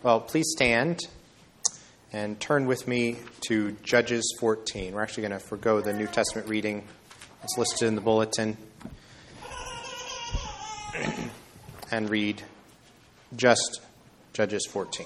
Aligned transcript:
Well, 0.00 0.20
please 0.20 0.46
stand 0.50 1.00
and 2.12 2.38
turn 2.38 2.66
with 2.66 2.86
me 2.86 3.16
to 3.48 3.72
Judges 3.82 4.32
14. 4.38 4.94
We're 4.94 5.02
actually 5.02 5.22
going 5.22 5.40
to 5.40 5.44
forego 5.44 5.80
the 5.80 5.92
New 5.92 6.06
Testament 6.06 6.46
reading 6.48 6.84
that's 7.40 7.58
listed 7.58 7.88
in 7.88 7.96
the 7.96 8.00
bulletin 8.00 8.56
and 11.90 12.08
read 12.08 12.40
just 13.34 13.80
Judges 14.34 14.68
14. 14.70 15.04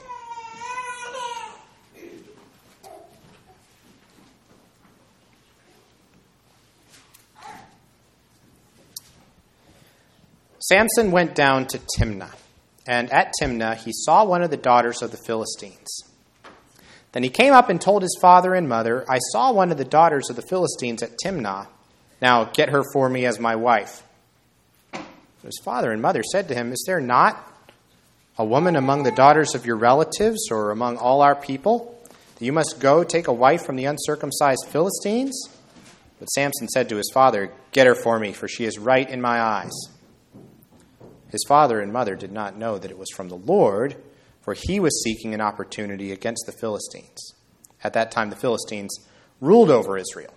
Samson 10.59 11.11
went 11.11 11.35
down 11.35 11.67
to 11.69 11.81
Timnah, 11.99 12.35
and 12.87 13.12
at 13.12 13.33
Timnah 13.41 13.77
he 13.77 13.93
saw 13.93 14.25
one 14.25 14.43
of 14.43 14.51
the 14.51 14.57
daughters 14.57 15.03
of 15.03 15.11
the 15.11 15.21
Philistines. 15.27 15.89
Then 17.13 17.22
he 17.22 17.29
came 17.29 17.53
up 17.53 17.68
and 17.68 17.81
told 17.81 18.03
his 18.03 18.18
father 18.21 18.55
and 18.55 18.68
mother, 18.68 19.05
I 19.08 19.18
saw 19.32 19.53
one 19.53 19.71
of 19.71 19.79
the 19.79 19.85
daughters 19.85 20.31
of 20.31 20.36
the 20.36 20.43
Philistines 20.43 21.03
at 21.03 21.18
Timnah. 21.22 21.67
Now 22.21 22.45
get 22.45 22.71
her 22.71 22.82
for 22.93 23.08
me 23.08 23.27
as 23.27 23.39
my 23.39 23.55
wife. 23.55 24.03
His 25.43 25.61
father 25.64 25.91
and 25.91 26.00
mother 26.00 26.22
said 26.22 26.49
to 26.49 26.55
him, 26.55 26.72
Is 26.72 26.85
there 26.86 27.00
not 27.00 27.49
a 28.39 28.45
woman 28.45 28.77
among 28.77 29.03
the 29.03 29.11
daughters 29.11 29.55
of 29.55 29.67
your 29.67 29.77
relatives 29.77 30.50
or 30.50 30.71
among 30.71 30.96
all 30.96 31.21
our 31.21 31.35
people 31.35 32.00
that 32.39 32.44
you 32.44 32.53
must 32.53 32.80
go 32.80 33.05
take 33.05 33.27
a 33.27 33.33
wife 33.33 33.64
from 33.64 33.77
the 33.77 33.84
uncircumcised 33.84 34.67
Philistines? 34.69 35.48
But 36.19 36.27
Samson 36.27 36.69
said 36.69 36.89
to 36.89 36.97
his 36.97 37.11
father, 37.12 37.53
Get 37.72 37.89
her 37.89 37.97
for 37.97 38.19
me, 38.19 38.33
for 38.33 38.47
she 38.47 38.64
is 38.64 38.78
right 38.78 39.08
in 39.08 39.20
my 39.20 39.41
eyes. 39.41 39.72
His 41.33 41.45
father 41.48 41.81
and 41.81 41.91
mother 41.91 42.14
did 42.14 42.31
not 42.31 42.59
know 42.59 42.77
that 42.77 42.91
it 42.91 42.98
was 42.98 43.09
from 43.11 43.31
the 43.31 43.36
Lord, 43.36 43.97
for 44.42 44.55
he 44.55 44.78
was 44.78 45.03
seeking 45.03 45.33
an 45.33 45.41
opportunity 45.41 46.12
against 46.12 46.45
the 46.45 46.53
Philistines. 46.53 47.33
At 47.83 47.94
that 47.94 48.11
time, 48.11 48.28
the 48.28 48.36
Philistines 48.36 48.94
ruled 49.41 49.70
over 49.70 49.97
Israel. 49.97 50.34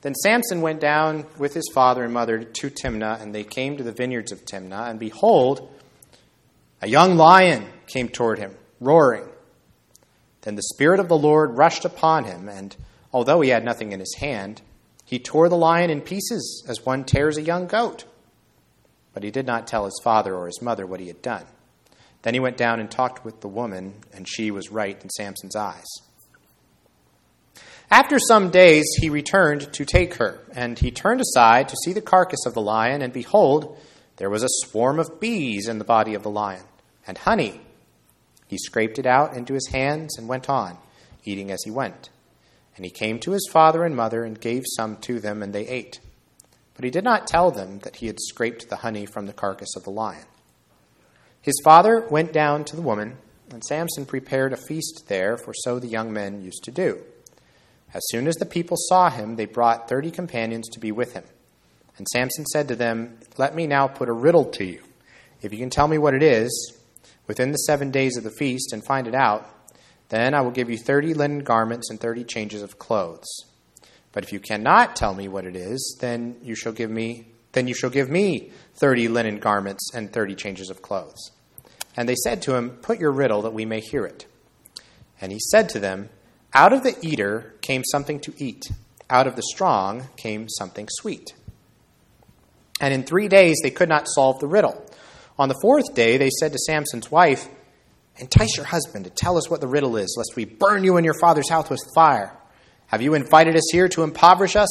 Then 0.00 0.14
Samson 0.14 0.62
went 0.62 0.80
down 0.80 1.26
with 1.36 1.52
his 1.52 1.68
father 1.74 2.02
and 2.02 2.14
mother 2.14 2.42
to 2.42 2.70
Timnah, 2.70 3.20
and 3.20 3.34
they 3.34 3.44
came 3.44 3.76
to 3.76 3.82
the 3.82 3.92
vineyards 3.92 4.32
of 4.32 4.46
Timnah, 4.46 4.88
and 4.88 4.98
behold, 4.98 5.70
a 6.80 6.88
young 6.88 7.16
lion 7.16 7.66
came 7.86 8.08
toward 8.08 8.38
him, 8.38 8.56
roaring. 8.80 9.28
Then 10.40 10.54
the 10.54 10.62
Spirit 10.62 10.98
of 10.98 11.08
the 11.08 11.18
Lord 11.18 11.58
rushed 11.58 11.84
upon 11.84 12.24
him, 12.24 12.48
and 12.48 12.74
although 13.12 13.42
he 13.42 13.50
had 13.50 13.66
nothing 13.66 13.92
in 13.92 14.00
his 14.00 14.16
hand, 14.18 14.62
he 15.04 15.18
tore 15.18 15.50
the 15.50 15.56
lion 15.56 15.90
in 15.90 16.00
pieces 16.00 16.64
as 16.66 16.86
one 16.86 17.04
tears 17.04 17.36
a 17.36 17.42
young 17.42 17.66
goat. 17.66 18.06
But 19.12 19.22
he 19.22 19.30
did 19.30 19.46
not 19.46 19.66
tell 19.66 19.84
his 19.84 20.00
father 20.02 20.34
or 20.34 20.46
his 20.46 20.62
mother 20.62 20.86
what 20.86 21.00
he 21.00 21.08
had 21.08 21.22
done. 21.22 21.44
Then 22.22 22.34
he 22.34 22.40
went 22.40 22.56
down 22.56 22.80
and 22.80 22.90
talked 22.90 23.24
with 23.24 23.40
the 23.40 23.48
woman, 23.48 23.94
and 24.12 24.28
she 24.28 24.50
was 24.50 24.70
right 24.70 25.00
in 25.02 25.10
Samson's 25.10 25.56
eyes. 25.56 25.86
After 27.90 28.18
some 28.20 28.50
days 28.50 28.86
he 29.00 29.10
returned 29.10 29.72
to 29.72 29.84
take 29.84 30.14
her, 30.14 30.40
and 30.54 30.78
he 30.78 30.92
turned 30.92 31.20
aside 31.20 31.68
to 31.68 31.76
see 31.84 31.92
the 31.92 32.00
carcass 32.00 32.46
of 32.46 32.54
the 32.54 32.60
lion, 32.60 33.02
and 33.02 33.12
behold, 33.12 33.76
there 34.16 34.30
was 34.30 34.44
a 34.44 34.66
swarm 34.66 35.00
of 35.00 35.18
bees 35.18 35.66
in 35.66 35.78
the 35.78 35.84
body 35.84 36.14
of 36.14 36.22
the 36.22 36.30
lion, 36.30 36.62
and 37.06 37.18
honey. 37.18 37.60
He 38.46 38.58
scraped 38.58 38.98
it 38.98 39.06
out 39.06 39.34
into 39.34 39.54
his 39.54 39.68
hands 39.68 40.18
and 40.18 40.28
went 40.28 40.48
on, 40.48 40.78
eating 41.24 41.50
as 41.50 41.62
he 41.64 41.70
went. 41.70 42.10
And 42.76 42.84
he 42.84 42.90
came 42.90 43.18
to 43.20 43.32
his 43.32 43.48
father 43.50 43.84
and 43.84 43.96
mother 43.96 44.24
and 44.24 44.40
gave 44.40 44.64
some 44.76 44.96
to 44.98 45.18
them, 45.18 45.42
and 45.42 45.52
they 45.52 45.66
ate. 45.66 46.00
But 46.80 46.86
he 46.86 46.90
did 46.90 47.04
not 47.04 47.26
tell 47.26 47.50
them 47.50 47.80
that 47.80 47.96
he 47.96 48.06
had 48.06 48.18
scraped 48.18 48.70
the 48.70 48.76
honey 48.76 49.04
from 49.04 49.26
the 49.26 49.34
carcass 49.34 49.76
of 49.76 49.84
the 49.84 49.90
lion. 49.90 50.24
His 51.42 51.60
father 51.62 52.06
went 52.08 52.32
down 52.32 52.64
to 52.64 52.74
the 52.74 52.80
woman, 52.80 53.18
and 53.50 53.62
Samson 53.62 54.06
prepared 54.06 54.54
a 54.54 54.56
feast 54.56 55.04
there, 55.06 55.36
for 55.36 55.52
so 55.52 55.78
the 55.78 55.88
young 55.88 56.10
men 56.10 56.42
used 56.42 56.64
to 56.64 56.70
do. 56.70 57.02
As 57.92 58.00
soon 58.08 58.26
as 58.26 58.36
the 58.36 58.46
people 58.46 58.78
saw 58.78 59.10
him, 59.10 59.36
they 59.36 59.44
brought 59.44 59.90
thirty 59.90 60.10
companions 60.10 60.70
to 60.70 60.80
be 60.80 60.90
with 60.90 61.12
him. 61.12 61.24
And 61.98 62.08
Samson 62.08 62.46
said 62.46 62.68
to 62.68 62.76
them, 62.76 63.18
Let 63.36 63.54
me 63.54 63.66
now 63.66 63.86
put 63.86 64.08
a 64.08 64.14
riddle 64.14 64.46
to 64.46 64.64
you. 64.64 64.80
If 65.42 65.52
you 65.52 65.58
can 65.58 65.68
tell 65.68 65.86
me 65.86 65.98
what 65.98 66.14
it 66.14 66.22
is 66.22 66.78
within 67.26 67.52
the 67.52 67.58
seven 67.58 67.90
days 67.90 68.16
of 68.16 68.24
the 68.24 68.30
feast 68.30 68.72
and 68.72 68.82
find 68.82 69.06
it 69.06 69.14
out, 69.14 69.46
then 70.08 70.32
I 70.32 70.40
will 70.40 70.50
give 70.50 70.70
you 70.70 70.78
thirty 70.78 71.12
linen 71.12 71.40
garments 71.40 71.90
and 71.90 72.00
thirty 72.00 72.24
changes 72.24 72.62
of 72.62 72.78
clothes. 72.78 73.49
But 74.12 74.24
if 74.24 74.32
you 74.32 74.40
cannot 74.40 74.96
tell 74.96 75.14
me 75.14 75.28
what 75.28 75.44
it 75.44 75.56
is, 75.56 75.96
then 76.00 76.36
you 76.42 76.54
shall 76.54 76.72
give 76.72 76.90
me 76.90 77.26
then 77.52 77.66
you 77.66 77.74
shall 77.74 77.90
give 77.90 78.08
me 78.08 78.52
thirty 78.74 79.08
linen 79.08 79.38
garments 79.38 79.90
and 79.92 80.12
thirty 80.12 80.34
changes 80.34 80.70
of 80.70 80.82
clothes. 80.82 81.32
And 81.96 82.08
they 82.08 82.14
said 82.14 82.42
to 82.42 82.54
him, 82.54 82.70
Put 82.82 83.00
your 83.00 83.10
riddle 83.10 83.42
that 83.42 83.52
we 83.52 83.64
may 83.64 83.80
hear 83.80 84.04
it. 84.04 84.26
And 85.20 85.32
he 85.32 85.40
said 85.40 85.68
to 85.70 85.80
them, 85.80 86.10
Out 86.54 86.72
of 86.72 86.82
the 86.82 86.96
eater 87.02 87.54
came 87.60 87.82
something 87.84 88.20
to 88.20 88.34
eat, 88.38 88.70
out 89.08 89.26
of 89.26 89.36
the 89.36 89.42
strong 89.42 90.08
came 90.16 90.48
something 90.48 90.88
sweet. 90.90 91.34
And 92.80 92.94
in 92.94 93.02
three 93.02 93.28
days 93.28 93.58
they 93.62 93.70
could 93.70 93.88
not 93.88 94.08
solve 94.08 94.38
the 94.38 94.46
riddle. 94.46 94.86
On 95.38 95.48
the 95.48 95.58
fourth 95.60 95.94
day 95.94 96.16
they 96.16 96.30
said 96.30 96.52
to 96.52 96.58
Samson's 96.58 97.10
wife, 97.10 97.48
Entice 98.16 98.56
your 98.56 98.66
husband 98.66 99.06
to 99.06 99.10
tell 99.10 99.36
us 99.36 99.50
what 99.50 99.60
the 99.60 99.66
riddle 99.66 99.96
is, 99.96 100.14
lest 100.16 100.36
we 100.36 100.44
burn 100.44 100.84
you 100.84 100.96
and 100.96 101.04
your 101.04 101.18
father's 101.20 101.48
house 101.48 101.70
with 101.70 101.80
fire. 101.94 102.36
Have 102.90 103.02
you 103.02 103.14
invited 103.14 103.54
us 103.54 103.70
here 103.70 103.88
to 103.90 104.02
impoverish 104.02 104.56
us? 104.56 104.68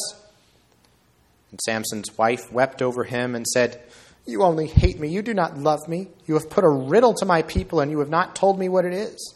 And 1.50 1.60
Samson's 1.64 2.18
wife 2.18 2.52
wept 2.52 2.82
over 2.82 3.04
him 3.04 3.34
and 3.34 3.46
said, 3.46 3.80
You 4.26 4.42
only 4.42 4.66
hate 4.66 5.00
me. 5.00 5.08
You 5.08 5.22
do 5.22 5.32
not 5.32 5.56
love 5.56 5.88
me. 5.88 6.08
You 6.26 6.34
have 6.34 6.50
put 6.50 6.62
a 6.62 6.68
riddle 6.68 7.14
to 7.14 7.24
my 7.24 7.40
people, 7.40 7.80
and 7.80 7.90
you 7.90 7.98
have 8.00 8.10
not 8.10 8.36
told 8.36 8.58
me 8.58 8.68
what 8.68 8.84
it 8.84 8.92
is. 8.92 9.34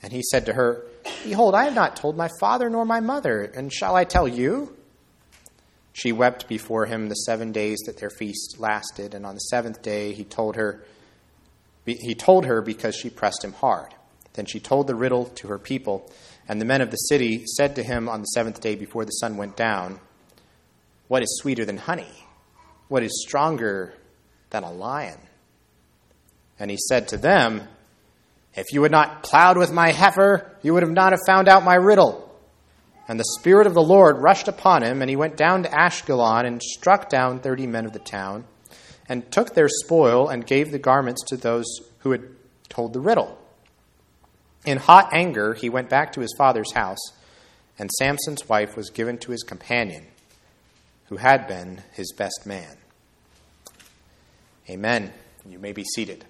And 0.00 0.12
he 0.12 0.22
said 0.22 0.46
to 0.46 0.52
her, 0.52 0.86
Behold, 1.24 1.56
I 1.56 1.64
have 1.64 1.74
not 1.74 1.96
told 1.96 2.16
my 2.16 2.28
father 2.38 2.70
nor 2.70 2.84
my 2.84 3.00
mother, 3.00 3.42
and 3.42 3.72
shall 3.72 3.96
I 3.96 4.04
tell 4.04 4.28
you? 4.28 4.76
She 5.92 6.12
wept 6.12 6.46
before 6.46 6.86
him 6.86 7.08
the 7.08 7.14
seven 7.14 7.50
days 7.50 7.80
that 7.86 7.98
their 7.98 8.10
feast 8.10 8.60
lasted, 8.60 9.14
and 9.14 9.26
on 9.26 9.34
the 9.34 9.40
seventh 9.40 9.82
day 9.82 10.12
he 10.12 10.22
told 10.24 10.54
her 10.54 10.84
he 11.84 12.14
told 12.14 12.46
her 12.46 12.62
because 12.62 12.96
she 12.96 13.10
pressed 13.10 13.44
him 13.44 13.52
hard. 13.52 13.94
Then 14.34 14.46
she 14.46 14.58
told 14.58 14.86
the 14.86 14.94
riddle 14.94 15.26
to 15.26 15.48
her 15.48 15.58
people. 15.58 16.10
And 16.48 16.60
the 16.60 16.66
men 16.66 16.80
of 16.80 16.90
the 16.90 16.96
city 16.96 17.44
said 17.46 17.76
to 17.76 17.82
him 17.82 18.08
on 18.08 18.20
the 18.20 18.26
seventh 18.26 18.60
day 18.60 18.74
before 18.74 19.04
the 19.04 19.12
sun 19.12 19.36
went 19.36 19.56
down, 19.56 20.00
What 21.08 21.22
is 21.22 21.38
sweeter 21.40 21.64
than 21.64 21.78
honey? 21.78 22.26
What 22.88 23.02
is 23.02 23.24
stronger 23.26 23.94
than 24.50 24.62
a 24.62 24.72
lion? 24.72 25.18
And 26.58 26.70
he 26.70 26.76
said 26.76 27.08
to 27.08 27.16
them, 27.16 27.62
If 28.54 28.72
you 28.72 28.82
had 28.82 28.92
not 28.92 29.22
plowed 29.22 29.56
with 29.56 29.72
my 29.72 29.90
heifer, 29.90 30.52
you 30.62 30.74
would 30.74 30.82
have 30.82 30.92
not 30.92 31.12
have 31.12 31.20
found 31.26 31.48
out 31.48 31.64
my 31.64 31.74
riddle. 31.74 32.20
And 33.08 33.18
the 33.18 33.34
Spirit 33.38 33.66
of 33.66 33.74
the 33.74 33.82
Lord 33.82 34.18
rushed 34.18 34.48
upon 34.48 34.82
him, 34.82 35.00
and 35.00 35.10
he 35.10 35.16
went 35.16 35.36
down 35.36 35.62
to 35.62 35.68
Ashkelon 35.68 36.46
and 36.46 36.62
struck 36.62 37.08
down 37.08 37.40
thirty 37.40 37.66
men 37.66 37.84
of 37.84 37.92
the 37.92 37.98
town, 37.98 38.44
and 39.08 39.30
took 39.30 39.54
their 39.54 39.68
spoil 39.68 40.28
and 40.28 40.46
gave 40.46 40.70
the 40.70 40.78
garments 40.78 41.22
to 41.24 41.36
those 41.36 41.66
who 41.98 42.12
had 42.12 42.24
told 42.68 42.92
the 42.92 43.00
riddle. 43.00 43.38
In 44.64 44.78
hot 44.78 45.10
anger, 45.12 45.54
he 45.54 45.68
went 45.68 45.90
back 45.90 46.12
to 46.12 46.20
his 46.20 46.34
father's 46.38 46.72
house, 46.72 47.12
and 47.78 47.90
Samson's 47.92 48.48
wife 48.48 48.76
was 48.76 48.90
given 48.90 49.18
to 49.18 49.32
his 49.32 49.42
companion, 49.42 50.06
who 51.06 51.16
had 51.16 51.46
been 51.46 51.82
his 51.92 52.12
best 52.12 52.46
man. 52.46 52.76
Amen. 54.70 55.12
You 55.46 55.58
may 55.58 55.72
be 55.72 55.84
seated. 55.84 56.24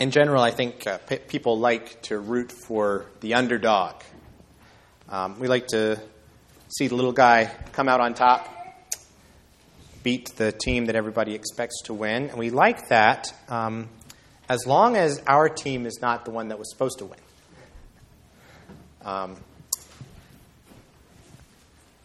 In 0.00 0.10
general, 0.10 0.42
I 0.42 0.50
think 0.50 0.86
uh, 0.86 0.98
people 1.28 1.58
like 1.58 2.00
to 2.04 2.18
root 2.18 2.50
for 2.66 3.04
the 3.20 3.34
underdog. 3.34 3.96
Um, 5.10 5.38
we 5.38 5.46
like 5.46 5.66
to 5.68 6.00
see 6.74 6.88
the 6.88 6.94
little 6.94 7.12
guy 7.12 7.54
come 7.72 7.86
out 7.86 8.00
on 8.00 8.14
top, 8.14 8.48
beat 10.02 10.34
the 10.36 10.52
team 10.52 10.86
that 10.86 10.96
everybody 10.96 11.34
expects 11.34 11.82
to 11.82 11.92
win, 11.94 12.30
and 12.30 12.38
we 12.38 12.48
like 12.48 12.88
that 12.88 13.34
um, 13.50 13.90
as 14.48 14.66
long 14.66 14.96
as 14.96 15.22
our 15.26 15.50
team 15.50 15.84
is 15.84 15.98
not 16.00 16.24
the 16.24 16.30
one 16.30 16.48
that 16.48 16.58
was 16.58 16.70
supposed 16.72 16.98
to 17.00 17.04
win. 17.04 17.18
Um, 19.04 19.36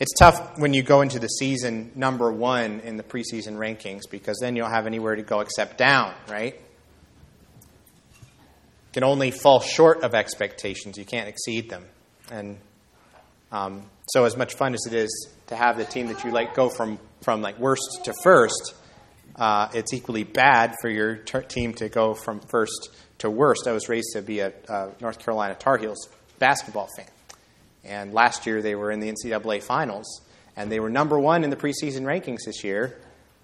it's 0.02 0.14
tough 0.20 0.60
when 0.60 0.74
you 0.74 0.84
go 0.84 1.00
into 1.00 1.20
the 1.20 1.28
season 1.28 1.94
number 1.96 2.30
one 2.30 2.82
in 2.82 2.98
the 2.98 3.04
preseason 3.04 3.56
rankings 3.56 4.02
because 4.12 4.38
then 4.42 4.58
you 4.58 4.64
don't 4.64 4.72
have 4.72 4.86
anywhere 4.86 5.16
to 5.16 5.24
go 5.24 5.40
except 5.40 5.78
down, 5.78 6.14
right? 6.28 6.60
Can 8.96 9.04
only 9.04 9.30
fall 9.30 9.60
short 9.60 10.04
of 10.04 10.16
expectations. 10.16 10.98
You 10.98 11.04
can't 11.04 11.28
exceed 11.28 11.70
them. 11.70 11.84
And 12.32 12.58
Um, 13.52 13.84
so 14.08 14.26
as 14.26 14.36
much 14.36 14.54
fun 14.56 14.74
as 14.74 14.86
it 14.88 14.94
is 14.94 15.30
to 15.48 15.56
have 15.56 15.78
the 15.78 15.86
team 15.86 16.08
that 16.08 16.24
you 16.24 16.32
like 16.32 16.56
go 16.56 16.70
from, 16.70 16.98
from 17.22 17.42
like 17.42 17.60
worst 17.60 18.06
to 18.06 18.14
first, 18.24 18.74
uh, 19.36 19.68
it's 19.74 19.94
equally 19.94 20.24
bad 20.24 20.76
for 20.82 20.90
your 20.90 21.18
ter- 21.18 21.44
team 21.44 21.74
to 21.74 21.90
go 21.90 22.14
from 22.14 22.40
first 22.40 22.90
to 23.20 23.30
worst. 23.30 23.68
I 23.68 23.74
was 23.74 23.88
raised 23.90 24.14
to 24.14 24.22
be 24.22 24.40
a 24.40 24.52
North 25.02 25.20
Carolina 25.20 25.56
Tar 25.56 25.78
Heels 25.78 26.10
basketball 26.40 26.88
fan. 26.98 27.08
And 27.84 28.14
last 28.14 28.46
year 28.46 28.62
they 28.62 28.76
were 28.76 28.92
in 28.92 29.00
the 29.02 29.12
NCAA 29.12 29.62
finals, 29.62 30.22
and 30.56 30.72
they 30.72 30.80
were 30.80 30.90
number 30.90 31.20
one 31.20 31.44
in 31.44 31.50
the 31.50 31.58
preseason 31.58 32.04
rankings 32.04 32.46
this 32.46 32.64
year. 32.64 32.98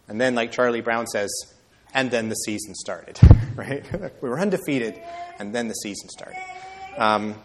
And 0.07 0.19
then, 0.19 0.33
like 0.33 0.51
Charlie 0.51 0.81
Brown 0.81 1.07
says, 1.07 1.29
and 1.93 2.11
then 2.11 2.29
the 2.29 2.35
season 2.35 2.75
started, 2.75 3.19
right? 3.55 3.83
we 4.21 4.29
were 4.29 4.39
undefeated, 4.39 4.99
and 5.39 5.53
then 5.53 5.67
the 5.67 5.73
season 5.73 6.09
started. 6.09 6.41
Um, 6.97 7.35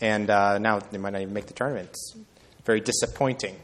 and 0.00 0.30
uh, 0.30 0.58
now 0.58 0.78
they 0.78 0.98
might 0.98 1.12
not 1.12 1.22
even 1.22 1.34
make 1.34 1.46
the 1.46 1.54
tournament. 1.54 1.88
It's 1.90 2.16
very 2.64 2.80
disappointing. 2.80 3.56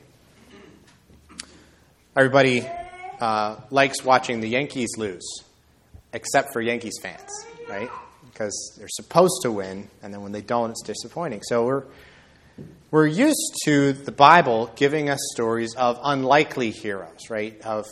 Everybody 2.17 2.67
uh, 3.21 3.57
likes 3.71 4.05
watching 4.05 4.41
the 4.41 4.49
Yankees 4.49 4.91
lose, 4.97 5.27
except 6.13 6.53
for 6.53 6.61
Yankees 6.61 6.95
fans, 7.03 7.29
right? 7.69 7.91
Because 8.31 8.75
they're 8.79 8.89
supposed 8.89 9.43
to 9.43 9.53
win, 9.53 9.89
and 10.03 10.13
then 10.13 10.23
when 10.23 10.33
they 10.33 10.43
don't, 10.43 10.71
it's 10.71 10.83
disappointing. 10.83 11.43
So 11.43 11.67
we're 11.67 11.85
we're 12.91 13.07
used 13.07 13.57
to 13.65 13.93
the 13.93 14.13
Bible 14.13 14.71
giving 14.77 15.11
us 15.11 15.19
stories 15.33 15.75
of 15.75 15.99
unlikely 16.05 16.71
heroes, 16.71 17.29
right? 17.29 17.61
Of 17.63 17.87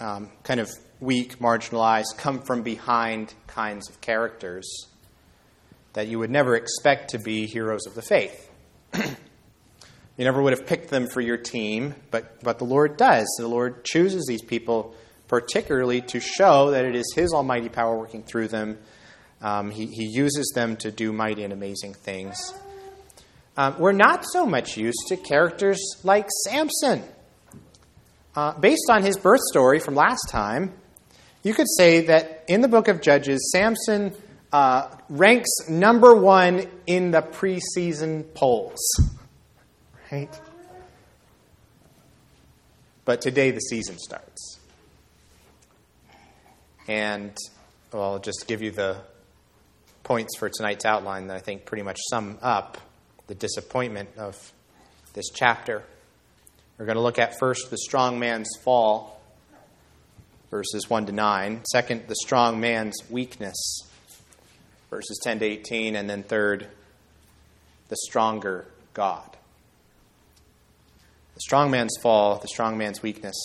um, 0.00 0.30
kind 0.44 0.60
of 0.60 0.70
weak, 1.00 1.38
marginalized, 1.38 2.16
come 2.16 2.40
from 2.40 2.62
behind 2.62 3.34
kinds 3.46 3.88
of 3.88 4.00
characters 4.00 4.86
that 5.92 6.08
you 6.08 6.18
would 6.18 6.30
never 6.30 6.56
expect 6.56 7.10
to 7.10 7.18
be 7.18 7.46
heroes 7.46 7.86
of 7.86 7.94
the 7.94 8.02
faith. 8.02 8.50
you 8.94 9.04
never 10.18 10.42
would 10.42 10.52
have 10.52 10.66
picked 10.66 10.90
them 10.90 11.06
for 11.08 11.20
your 11.20 11.36
team, 11.36 11.94
but, 12.10 12.42
but 12.42 12.58
the 12.58 12.64
Lord 12.64 12.96
does. 12.96 13.26
The 13.38 13.48
Lord 13.48 13.84
chooses 13.84 14.26
these 14.26 14.42
people 14.42 14.94
particularly 15.28 16.02
to 16.02 16.20
show 16.20 16.70
that 16.70 16.84
it 16.84 16.94
is 16.94 17.12
His 17.14 17.32
almighty 17.32 17.68
power 17.68 17.96
working 17.96 18.22
through 18.22 18.48
them. 18.48 18.78
Um, 19.42 19.70
he, 19.70 19.86
he 19.86 20.04
uses 20.04 20.52
them 20.54 20.76
to 20.76 20.90
do 20.90 21.12
mighty 21.12 21.44
and 21.44 21.52
amazing 21.52 21.94
things. 21.94 22.36
Um, 23.56 23.78
we're 23.78 23.92
not 23.92 24.24
so 24.30 24.46
much 24.46 24.76
used 24.76 25.06
to 25.08 25.16
characters 25.16 25.80
like 26.04 26.28
Samson. 26.44 27.02
Uh, 28.34 28.52
based 28.58 28.90
on 28.90 29.02
his 29.02 29.16
birth 29.16 29.40
story 29.50 29.78
from 29.78 29.94
last 29.94 30.28
time, 30.30 30.74
you 31.46 31.54
could 31.54 31.68
say 31.78 32.06
that 32.06 32.42
in 32.48 32.60
the 32.60 32.66
book 32.66 32.88
of 32.88 33.00
Judges, 33.00 33.52
Samson 33.52 34.12
uh, 34.52 34.88
ranks 35.08 35.48
number 35.68 36.12
one 36.12 36.66
in 36.88 37.12
the 37.12 37.22
preseason 37.22 38.34
polls. 38.34 38.80
Right? 40.10 40.40
But 43.04 43.20
today 43.20 43.52
the 43.52 43.60
season 43.60 43.96
starts. 43.96 44.58
And 46.88 47.36
well, 47.92 48.14
I'll 48.14 48.18
just 48.18 48.46
give 48.48 48.60
you 48.60 48.72
the 48.72 48.96
points 50.02 50.36
for 50.36 50.48
tonight's 50.48 50.84
outline 50.84 51.28
that 51.28 51.36
I 51.36 51.40
think 51.40 51.64
pretty 51.64 51.84
much 51.84 52.00
sum 52.10 52.38
up 52.42 52.78
the 53.28 53.36
disappointment 53.36 54.08
of 54.16 54.52
this 55.14 55.26
chapter. 55.32 55.84
We're 56.76 56.86
going 56.86 56.96
to 56.96 57.02
look 57.02 57.20
at 57.20 57.38
first 57.38 57.70
the 57.70 57.78
strong 57.78 58.18
man's 58.18 58.50
fall, 58.64 59.15
verses 60.50 60.88
1 60.88 61.06
to 61.06 61.12
9. 61.12 61.64
Second, 61.70 62.08
the 62.08 62.14
strong 62.16 62.60
man's 62.60 62.96
weakness, 63.10 63.80
verses 64.90 65.18
10 65.22 65.40
to 65.40 65.44
18. 65.44 65.96
And 65.96 66.08
then 66.08 66.22
third, 66.22 66.68
the 67.88 67.96
stronger 67.96 68.66
God. 68.94 69.36
The 71.34 71.40
strong 71.40 71.70
man's 71.70 71.96
fall, 72.00 72.38
the 72.38 72.48
strong 72.48 72.78
man's 72.78 73.02
weakness, 73.02 73.36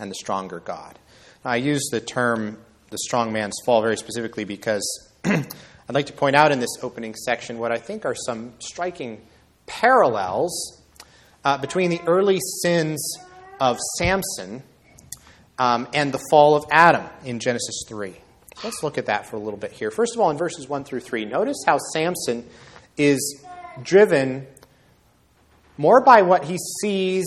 and 0.00 0.10
the 0.10 0.14
stronger 0.14 0.60
God. 0.60 0.98
Now, 1.44 1.50
I 1.50 1.56
use 1.56 1.86
the 1.90 2.00
term 2.00 2.58
the 2.90 2.98
strong 2.98 3.32
man's 3.32 3.56
fall 3.64 3.82
very 3.82 3.96
specifically 3.96 4.44
because 4.44 5.10
I'd 5.24 5.94
like 5.94 6.06
to 6.06 6.12
point 6.12 6.36
out 6.36 6.52
in 6.52 6.60
this 6.60 6.70
opening 6.82 7.14
section 7.14 7.58
what 7.58 7.72
I 7.72 7.78
think 7.78 8.04
are 8.04 8.14
some 8.14 8.52
striking 8.60 9.20
parallels 9.66 10.82
uh, 11.44 11.58
between 11.58 11.90
the 11.90 12.00
early 12.06 12.38
sins 12.62 13.18
of 13.60 13.78
Samson 13.98 14.62
um, 15.58 15.88
and 15.94 16.12
the 16.12 16.20
fall 16.30 16.56
of 16.56 16.64
Adam 16.70 17.06
in 17.24 17.40
Genesis 17.40 17.84
3. 17.88 18.14
Let's 18.64 18.82
look 18.82 18.98
at 18.98 19.06
that 19.06 19.26
for 19.26 19.36
a 19.36 19.38
little 19.38 19.58
bit 19.58 19.72
here. 19.72 19.90
First 19.90 20.14
of 20.14 20.20
all, 20.20 20.30
in 20.30 20.38
verses 20.38 20.68
1 20.68 20.84
through 20.84 21.00
3, 21.00 21.26
notice 21.26 21.58
how 21.66 21.78
Samson 21.92 22.46
is 22.96 23.44
driven 23.82 24.46
more 25.76 26.02
by 26.02 26.22
what 26.22 26.44
he 26.44 26.56
sees 26.80 27.26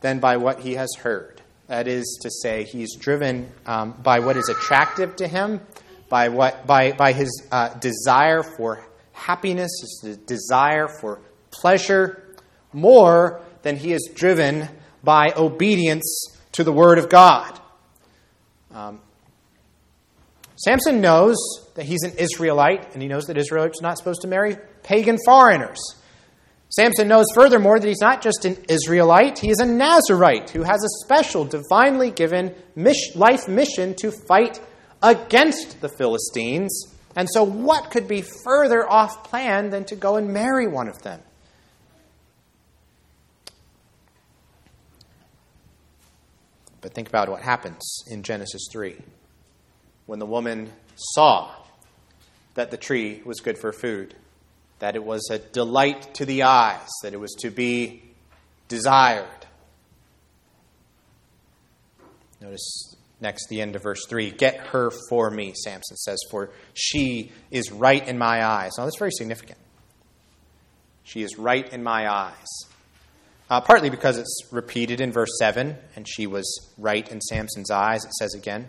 than 0.00 0.18
by 0.18 0.36
what 0.36 0.60
he 0.60 0.74
has 0.74 0.92
heard. 0.98 1.40
That 1.68 1.88
is 1.88 2.18
to 2.22 2.30
say, 2.30 2.64
he's 2.64 2.96
driven 2.96 3.50
um, 3.66 3.92
by 4.02 4.20
what 4.20 4.36
is 4.36 4.48
attractive 4.48 5.16
to 5.16 5.28
him 5.28 5.60
by, 6.08 6.28
what, 6.28 6.66
by, 6.66 6.92
by 6.92 7.12
his 7.12 7.46
uh, 7.50 7.70
desire 7.78 8.42
for 8.42 8.84
happiness, 9.12 9.70
his 10.02 10.16
desire 10.18 10.88
for 10.88 11.20
pleasure, 11.50 12.22
more 12.72 13.40
than 13.62 13.76
he 13.76 13.92
is 13.92 14.10
driven 14.14 14.68
by 15.02 15.32
obedience 15.36 16.35
to 16.56 16.64
the 16.64 16.72
Word 16.72 16.98
of 16.98 17.10
God. 17.10 17.60
Um, 18.74 19.00
Samson 20.56 21.02
knows 21.02 21.36
that 21.74 21.84
he's 21.84 22.02
an 22.02 22.12
Israelite, 22.16 22.94
and 22.94 23.02
he 23.02 23.08
knows 23.08 23.26
that 23.26 23.36
Israelites 23.36 23.80
are 23.80 23.86
not 23.86 23.98
supposed 23.98 24.22
to 24.22 24.28
marry 24.28 24.56
pagan 24.82 25.18
foreigners. 25.26 25.78
Samson 26.70 27.08
knows 27.08 27.26
furthermore 27.34 27.78
that 27.78 27.86
he's 27.86 28.00
not 28.00 28.22
just 28.22 28.46
an 28.46 28.56
Israelite, 28.70 29.38
he 29.38 29.50
is 29.50 29.60
a 29.60 29.66
Nazarite 29.66 30.50
who 30.50 30.62
has 30.62 30.82
a 30.82 31.04
special, 31.04 31.44
divinely 31.44 32.10
given 32.10 32.54
life 33.14 33.48
mission 33.48 33.94
to 33.96 34.10
fight 34.10 34.58
against 35.02 35.82
the 35.82 35.90
Philistines. 35.90 36.94
And 37.14 37.28
so, 37.30 37.44
what 37.44 37.90
could 37.90 38.08
be 38.08 38.22
further 38.22 38.90
off 38.90 39.24
plan 39.24 39.68
than 39.68 39.84
to 39.84 39.96
go 39.96 40.16
and 40.16 40.32
marry 40.32 40.66
one 40.66 40.88
of 40.88 41.02
them? 41.02 41.20
But 46.86 46.94
think 46.94 47.08
about 47.08 47.28
what 47.28 47.42
happens 47.42 48.04
in 48.06 48.22
Genesis 48.22 48.68
3. 48.70 48.94
When 50.06 50.20
the 50.20 50.24
woman 50.24 50.72
saw 50.94 51.50
that 52.54 52.70
the 52.70 52.76
tree 52.76 53.22
was 53.24 53.40
good 53.40 53.58
for 53.58 53.72
food, 53.72 54.14
that 54.78 54.94
it 54.94 55.02
was 55.02 55.28
a 55.28 55.40
delight 55.40 56.14
to 56.14 56.24
the 56.24 56.44
eyes, 56.44 56.88
that 57.02 57.12
it 57.12 57.16
was 57.18 57.34
to 57.40 57.50
be 57.50 58.04
desired. 58.68 59.26
Notice 62.40 62.94
Next, 63.20 63.48
the 63.48 63.62
end 63.62 63.74
of 63.74 63.82
verse 63.82 64.06
3 64.06 64.30
Get 64.30 64.68
her 64.68 64.92
for 65.08 65.28
me, 65.28 65.54
Samson 65.56 65.96
says, 65.96 66.20
for 66.30 66.50
she 66.72 67.32
is 67.50 67.72
right 67.72 68.06
in 68.06 68.16
my 68.16 68.46
eyes. 68.46 68.70
Now, 68.78 68.84
that's 68.84 68.96
very 68.96 69.10
significant. 69.10 69.58
She 71.02 71.24
is 71.24 71.36
right 71.36 71.68
in 71.72 71.82
my 71.82 72.08
eyes. 72.08 72.46
Uh, 73.48 73.60
partly 73.60 73.90
because 73.90 74.18
it's 74.18 74.40
repeated 74.50 75.00
in 75.00 75.12
verse 75.12 75.30
7, 75.38 75.76
and 75.94 76.08
she 76.08 76.26
was 76.26 76.74
right 76.78 77.08
in 77.10 77.20
Samson's 77.20 77.70
eyes, 77.70 78.04
it 78.04 78.12
says 78.14 78.34
again. 78.34 78.68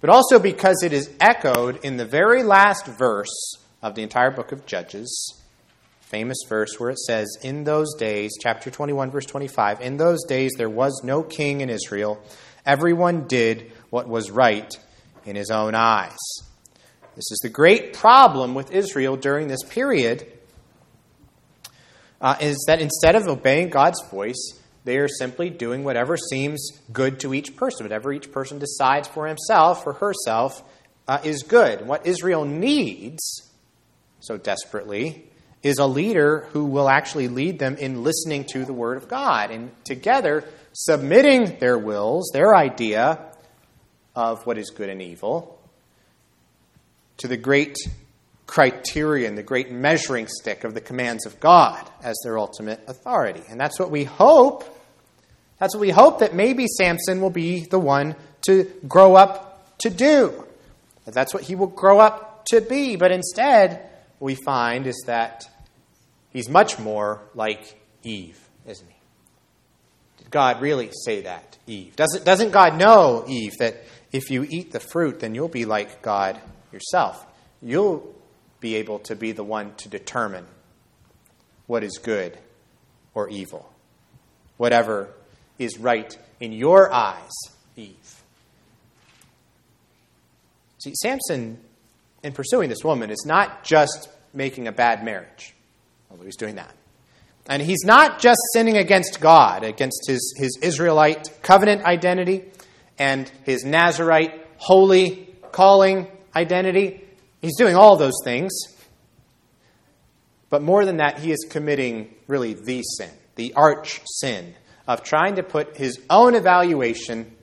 But 0.00 0.10
also 0.10 0.38
because 0.38 0.82
it 0.82 0.92
is 0.92 1.10
echoed 1.20 1.84
in 1.84 1.96
the 1.96 2.06
very 2.06 2.42
last 2.42 2.86
verse 2.86 3.56
of 3.82 3.94
the 3.94 4.02
entire 4.02 4.30
book 4.30 4.50
of 4.50 4.66
Judges, 4.66 5.38
famous 6.00 6.38
verse 6.48 6.80
where 6.80 6.90
it 6.90 6.98
says, 6.98 7.36
In 7.42 7.64
those 7.64 7.94
days, 7.94 8.32
chapter 8.40 8.70
21, 8.70 9.10
verse 9.10 9.26
25, 9.26 9.80
in 9.80 9.98
those 9.98 10.24
days 10.24 10.52
there 10.56 10.70
was 10.70 11.02
no 11.04 11.22
king 11.22 11.60
in 11.60 11.68
Israel 11.68 12.22
Everyone 12.64 13.26
did 13.26 13.72
what 13.90 14.08
was 14.08 14.30
right 14.30 14.72
in 15.24 15.34
his 15.34 15.50
own 15.50 15.74
eyes. 15.74 16.18
This 17.16 17.30
is 17.30 17.40
the 17.42 17.48
great 17.48 17.92
problem 17.92 18.54
with 18.54 18.70
Israel 18.70 19.16
during 19.16 19.48
this 19.48 19.64
period, 19.64 20.26
uh, 22.22 22.36
is 22.40 22.64
that 22.68 22.80
instead 22.80 23.16
of 23.16 23.26
obeying 23.26 23.68
God's 23.68 24.00
voice, 24.08 24.58
they 24.84 24.96
are 24.98 25.08
simply 25.08 25.50
doing 25.50 25.84
whatever 25.84 26.16
seems 26.16 26.70
good 26.92 27.20
to 27.20 27.34
each 27.34 27.56
person. 27.56 27.84
Whatever 27.84 28.12
each 28.12 28.32
person 28.32 28.58
decides 28.58 29.08
for 29.08 29.26
himself 29.26 29.86
or 29.86 29.94
herself 29.94 30.62
uh, 31.08 31.18
is 31.24 31.42
good. 31.42 31.86
What 31.86 32.06
Israel 32.06 32.44
needs 32.44 33.50
so 34.20 34.38
desperately 34.38 35.28
is 35.62 35.78
a 35.78 35.86
leader 35.86 36.48
who 36.52 36.64
will 36.64 36.88
actually 36.88 37.28
lead 37.28 37.58
them 37.58 37.76
in 37.76 38.02
listening 38.02 38.44
to 38.44 38.64
the 38.64 38.72
Word 38.72 38.96
of 38.96 39.08
God. 39.08 39.50
And 39.50 39.70
together, 39.84 40.44
submitting 40.72 41.58
their 41.58 41.78
wills, 41.78 42.30
their 42.32 42.54
idea 42.54 43.18
of 44.14 44.44
what 44.46 44.58
is 44.58 44.70
good 44.70 44.88
and 44.88 45.00
evil, 45.00 45.58
to 47.18 47.28
the 47.28 47.36
great 47.36 47.76
criterion, 48.52 49.34
the 49.34 49.42
great 49.42 49.70
measuring 49.70 50.26
stick 50.26 50.62
of 50.62 50.74
the 50.74 50.80
commands 50.82 51.24
of 51.24 51.40
God 51.40 51.90
as 52.02 52.14
their 52.22 52.38
ultimate 52.38 52.84
authority. 52.86 53.40
And 53.48 53.58
that's 53.58 53.80
what 53.80 53.90
we 53.90 54.04
hope. 54.04 54.64
That's 55.58 55.74
what 55.74 55.80
we 55.80 55.88
hope 55.88 56.18
that 56.18 56.34
maybe 56.34 56.66
Samson 56.66 57.22
will 57.22 57.30
be 57.30 57.64
the 57.64 57.78
one 57.78 58.14
to 58.48 58.64
grow 58.86 59.14
up 59.14 59.78
to 59.78 59.88
do. 59.88 60.44
That's 61.06 61.32
what 61.32 61.44
he 61.44 61.54
will 61.54 61.66
grow 61.66 61.98
up 61.98 62.44
to 62.50 62.60
be. 62.60 62.96
But 62.96 63.10
instead, 63.10 63.88
we 64.20 64.34
find 64.34 64.86
is 64.86 65.02
that 65.06 65.48
he's 66.28 66.50
much 66.50 66.78
more 66.78 67.22
like 67.34 67.80
Eve, 68.02 68.38
isn't 68.66 68.86
he? 68.86 68.96
Did 70.18 70.30
God 70.30 70.60
really 70.60 70.90
say 71.06 71.22
that, 71.22 71.56
Eve? 71.66 71.96
Doesn't, 71.96 72.26
doesn't 72.26 72.50
God 72.50 72.76
know, 72.76 73.24
Eve, 73.26 73.54
that 73.60 73.82
if 74.12 74.30
you 74.30 74.46
eat 74.50 74.72
the 74.72 74.80
fruit, 74.80 75.20
then 75.20 75.34
you'll 75.34 75.48
be 75.48 75.64
like 75.64 76.02
God 76.02 76.38
yourself? 76.70 77.24
You'll 77.62 78.14
be 78.62 78.76
able 78.76 79.00
to 79.00 79.14
be 79.14 79.32
the 79.32 79.44
one 79.44 79.74
to 79.74 79.88
determine 79.90 80.46
what 81.66 81.84
is 81.84 81.98
good 81.98 82.38
or 83.12 83.28
evil, 83.28 83.70
whatever 84.56 85.10
is 85.58 85.78
right 85.78 86.16
in 86.40 86.52
your 86.52 86.90
eyes, 86.90 87.32
Eve. 87.76 88.22
See, 90.78 90.94
Samson, 90.94 91.58
in 92.22 92.32
pursuing 92.32 92.70
this 92.70 92.82
woman, 92.82 93.10
is 93.10 93.24
not 93.26 93.64
just 93.64 94.08
making 94.32 94.66
a 94.66 94.72
bad 94.72 95.04
marriage, 95.04 95.54
although 96.10 96.24
he's 96.24 96.36
doing 96.36 96.54
that. 96.54 96.74
And 97.48 97.60
he's 97.60 97.84
not 97.84 98.20
just 98.20 98.40
sinning 98.52 98.76
against 98.76 99.20
God, 99.20 99.64
against 99.64 100.04
his, 100.06 100.34
his 100.36 100.58
Israelite 100.62 101.28
covenant 101.42 101.84
identity 101.84 102.44
and 102.98 103.30
his 103.44 103.64
Nazarite 103.64 104.46
holy 104.56 105.28
calling 105.50 106.06
identity. 106.34 107.04
He's 107.42 107.56
doing 107.58 107.76
all 107.76 107.96
those 107.96 108.18
things. 108.24 108.52
But 110.48 110.62
more 110.62 110.84
than 110.84 110.98
that, 110.98 111.18
he 111.18 111.32
is 111.32 111.46
committing 111.50 112.14
really 112.26 112.54
the 112.54 112.82
sin, 112.82 113.10
the 113.34 113.52
arch 113.54 114.00
sin 114.06 114.54
of 114.86 115.02
trying 115.02 115.36
to 115.36 115.42
put 115.42 115.76
his 115.76 116.00
own 116.08 116.34
evaluation 116.34 117.34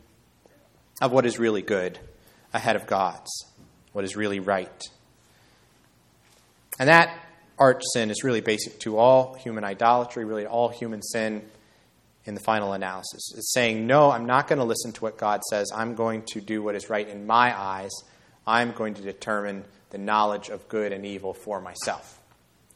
of 1.01 1.12
what 1.12 1.25
is 1.25 1.38
really 1.38 1.62
good 1.62 2.00
ahead 2.53 2.75
of 2.75 2.88
God's, 2.88 3.29
what 3.94 4.03
is 4.03 4.15
really 4.15 4.39
right. 4.39 4.84
And 6.79 6.88
that 6.88 7.18
arch 7.58 7.84
sin 7.94 8.10
is 8.10 8.24
really 8.24 8.41
basic 8.41 8.79
to 8.82 8.98
all 8.98 9.34
human 9.34 9.63
idolatry, 9.63 10.24
really 10.24 10.46
all 10.46 10.70
human 10.70 11.01
sin 11.01 11.44
in 12.25 12.36
the 12.36 12.41
final 12.41 12.74
analysis. 12.74 13.34
It's 13.36 13.51
saying, 13.53 13.88
no, 13.88 14.12
I'm 14.12 14.25
not 14.25 14.48
going 14.48 14.60
to 14.60 14.65
listen 14.65 14.91
to 14.94 15.01
what 15.01 15.18
God 15.18 15.41
says. 15.44 15.72
I'm 15.75 15.96
going 15.96 16.24
to 16.27 16.41
do 16.41 16.62
what 16.62 16.75
is 16.75 16.89
right 16.89 17.08
in 17.08 17.25
my 17.25 17.60
eyes. 17.60 17.91
I'm 18.46 18.72
going 18.72 18.94
to 18.96 19.01
determine 19.01 19.65
the 19.89 19.98
knowledge 19.98 20.50
of 20.50 20.67
good 20.67 20.91
and 20.91 21.05
evil 21.05 21.34
for 21.34 21.62
myself. 21.62 22.19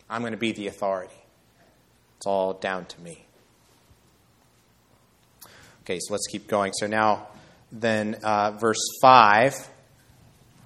I'm 0.10 0.22
going 0.22 0.34
to 0.34 0.38
be 0.38 0.51
the 0.51 0.67
authority. 0.67 1.13
It's 2.17 2.25
all 2.25 2.53
down 2.53 2.86
to 2.86 3.01
me. 3.01 3.25
Okay, 5.84 6.00
so 6.00 6.13
let's 6.13 6.27
keep 6.27 6.48
going. 6.48 6.72
So 6.74 6.88
now, 6.88 7.27
then, 7.72 8.15
uh, 8.24 8.51
verse 8.51 8.82
5 9.01 9.70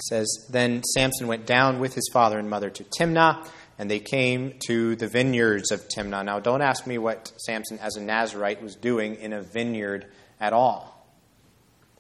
says, 0.09 0.47
Then 0.49 0.83
Samson 0.83 1.27
went 1.27 1.45
down 1.45 1.79
with 1.79 1.93
his 1.93 2.09
father 2.13 2.37
and 2.37 2.49
mother 2.49 2.69
to 2.69 2.83
Timnah 2.83 3.47
and 3.79 3.89
they 3.91 3.99
came 3.99 4.53
to 4.67 4.95
the 4.95 5.07
vineyards 5.07 5.71
of 5.71 5.87
Timnah. 5.87 6.25
Now, 6.25 6.39
don't 6.39 6.61
ask 6.61 6.87
me 6.87 6.97
what 6.97 7.31
Samson, 7.37 7.77
as 7.79 7.95
a 7.95 8.01
Nazarite, 8.01 8.61
was 8.61 8.75
doing 8.75 9.15
in 9.15 9.33
a 9.33 9.41
vineyard 9.41 10.07
at 10.39 10.53
all. 10.53 11.07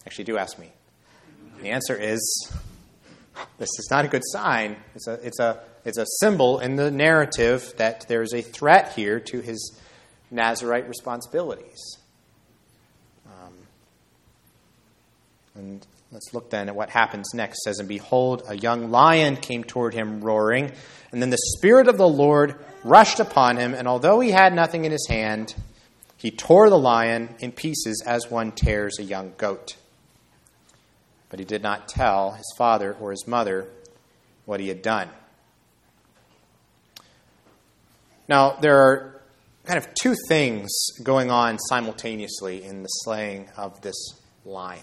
Actually, 0.05 0.25
do 0.25 0.37
ask 0.37 0.57
me. 0.57 0.71
The 1.61 1.69
answer 1.69 1.95
is 1.95 2.51
this 3.57 3.69
is 3.79 3.87
not 3.91 4.05
a 4.05 4.07
good 4.07 4.23
sign. 4.25 4.77
It's 4.95 5.07
a, 5.07 5.13
it's 5.25 5.39
a, 5.39 5.59
it's 5.85 5.97
a 5.97 6.05
symbol 6.19 6.59
in 6.59 6.75
the 6.75 6.91
narrative 6.91 7.73
that 7.77 8.07
there 8.07 8.21
is 8.21 8.33
a 8.33 8.41
threat 8.41 8.93
here 8.93 9.19
to 9.19 9.41
his 9.41 9.79
Nazarite 10.31 10.87
responsibilities. 10.87 11.97
Um, 13.25 13.53
and 15.55 15.85
Let's 16.11 16.33
look 16.33 16.49
then 16.49 16.69
at 16.69 16.75
what 16.75 16.89
happens 16.89 17.33
next. 17.33 17.59
It 17.59 17.63
says, 17.63 17.79
And 17.79 17.89
behold, 17.89 18.43
a 18.47 18.55
young 18.55 18.91
lion 18.91 19.35
came 19.35 19.63
toward 19.63 19.93
him 19.93 20.21
roaring, 20.21 20.71
and 21.11 21.21
then 21.21 21.29
the 21.29 21.37
Spirit 21.57 21.87
of 21.87 21.97
the 21.97 22.07
Lord 22.07 22.55
rushed 22.83 23.19
upon 23.19 23.57
him, 23.57 23.73
and 23.73 23.87
although 23.87 24.21
he 24.21 24.31
had 24.31 24.53
nothing 24.53 24.85
in 24.85 24.91
his 24.91 25.05
hand, 25.09 25.53
he 26.15 26.31
tore 26.31 26.69
the 26.69 26.79
lion 26.79 27.35
in 27.39 27.51
pieces 27.51 28.01
as 28.05 28.31
one 28.31 28.53
tears 28.53 28.99
a 28.99 29.03
young 29.03 29.33
goat. 29.37 29.75
But 31.29 31.39
he 31.39 31.45
did 31.45 31.61
not 31.61 31.87
tell 31.87 32.31
his 32.31 32.53
father 32.57 32.95
or 32.99 33.11
his 33.11 33.27
mother 33.27 33.67
what 34.45 34.59
he 34.59 34.69
had 34.69 34.81
done. 34.81 35.09
Now, 38.29 38.57
there 38.61 38.77
are 38.77 39.21
kind 39.65 39.77
of 39.77 39.93
two 39.93 40.15
things 40.29 40.69
going 41.03 41.29
on 41.29 41.59
simultaneously 41.59 42.63
in 42.63 42.83
the 42.83 42.87
slaying 42.87 43.49
of 43.57 43.81
this 43.81 43.95
lion. 44.45 44.81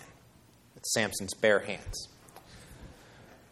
With 0.75 0.85
Samson's 0.85 1.35
bare 1.35 1.61
hands. 1.61 2.09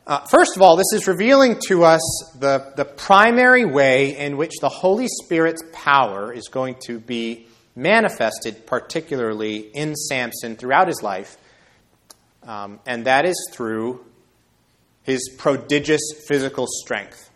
Uh, 0.07 0.19
first 0.27 0.57
of 0.57 0.63
all, 0.63 0.77
this 0.77 0.93
is 0.93 1.07
revealing 1.07 1.59
to 1.69 1.85
us 1.85 2.03
the, 2.39 2.73
the 2.77 2.85
primary 2.85 3.65
way 3.65 4.19
in 4.19 4.37
which 4.37 4.53
the 4.61 4.69
Holy 4.69 5.07
Spirit's 5.23 5.63
power 5.73 6.33
is 6.33 6.49
going 6.49 6.75
to 6.87 6.99
be 6.99 7.47
manifested, 7.77 8.67
particularly 8.67 9.59
in 9.59 9.95
Samson 9.95 10.57
throughout 10.57 10.89
his 10.89 11.03
life, 11.03 11.37
um, 12.45 12.81
and 12.87 13.07
that 13.07 13.25
is 13.25 13.37
through 13.53 14.05
his 15.03 15.29
prodigious 15.39 16.01
physical 16.29 16.67
strength. 16.67 17.31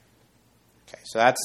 Okay, 0.89 1.01
so 1.05 1.19
that's 1.19 1.41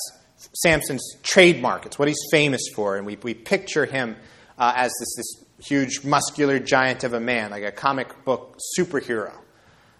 Samson's 0.63 1.15
trademark. 1.23 1.85
It's 1.85 1.97
what 1.97 2.07
he's 2.07 2.21
famous 2.31 2.61
for, 2.75 2.97
and 2.97 3.05
we, 3.05 3.17
we 3.23 3.33
picture 3.33 3.85
him 3.85 4.15
uh, 4.57 4.73
as 4.75 4.91
this, 4.99 5.15
this 5.15 5.45
huge 5.67 6.03
muscular 6.03 6.59
giant 6.59 7.03
of 7.03 7.13
a 7.13 7.19
man, 7.19 7.51
like 7.51 7.63
a 7.63 7.71
comic 7.71 8.25
book 8.25 8.57
superhero. 8.77 9.33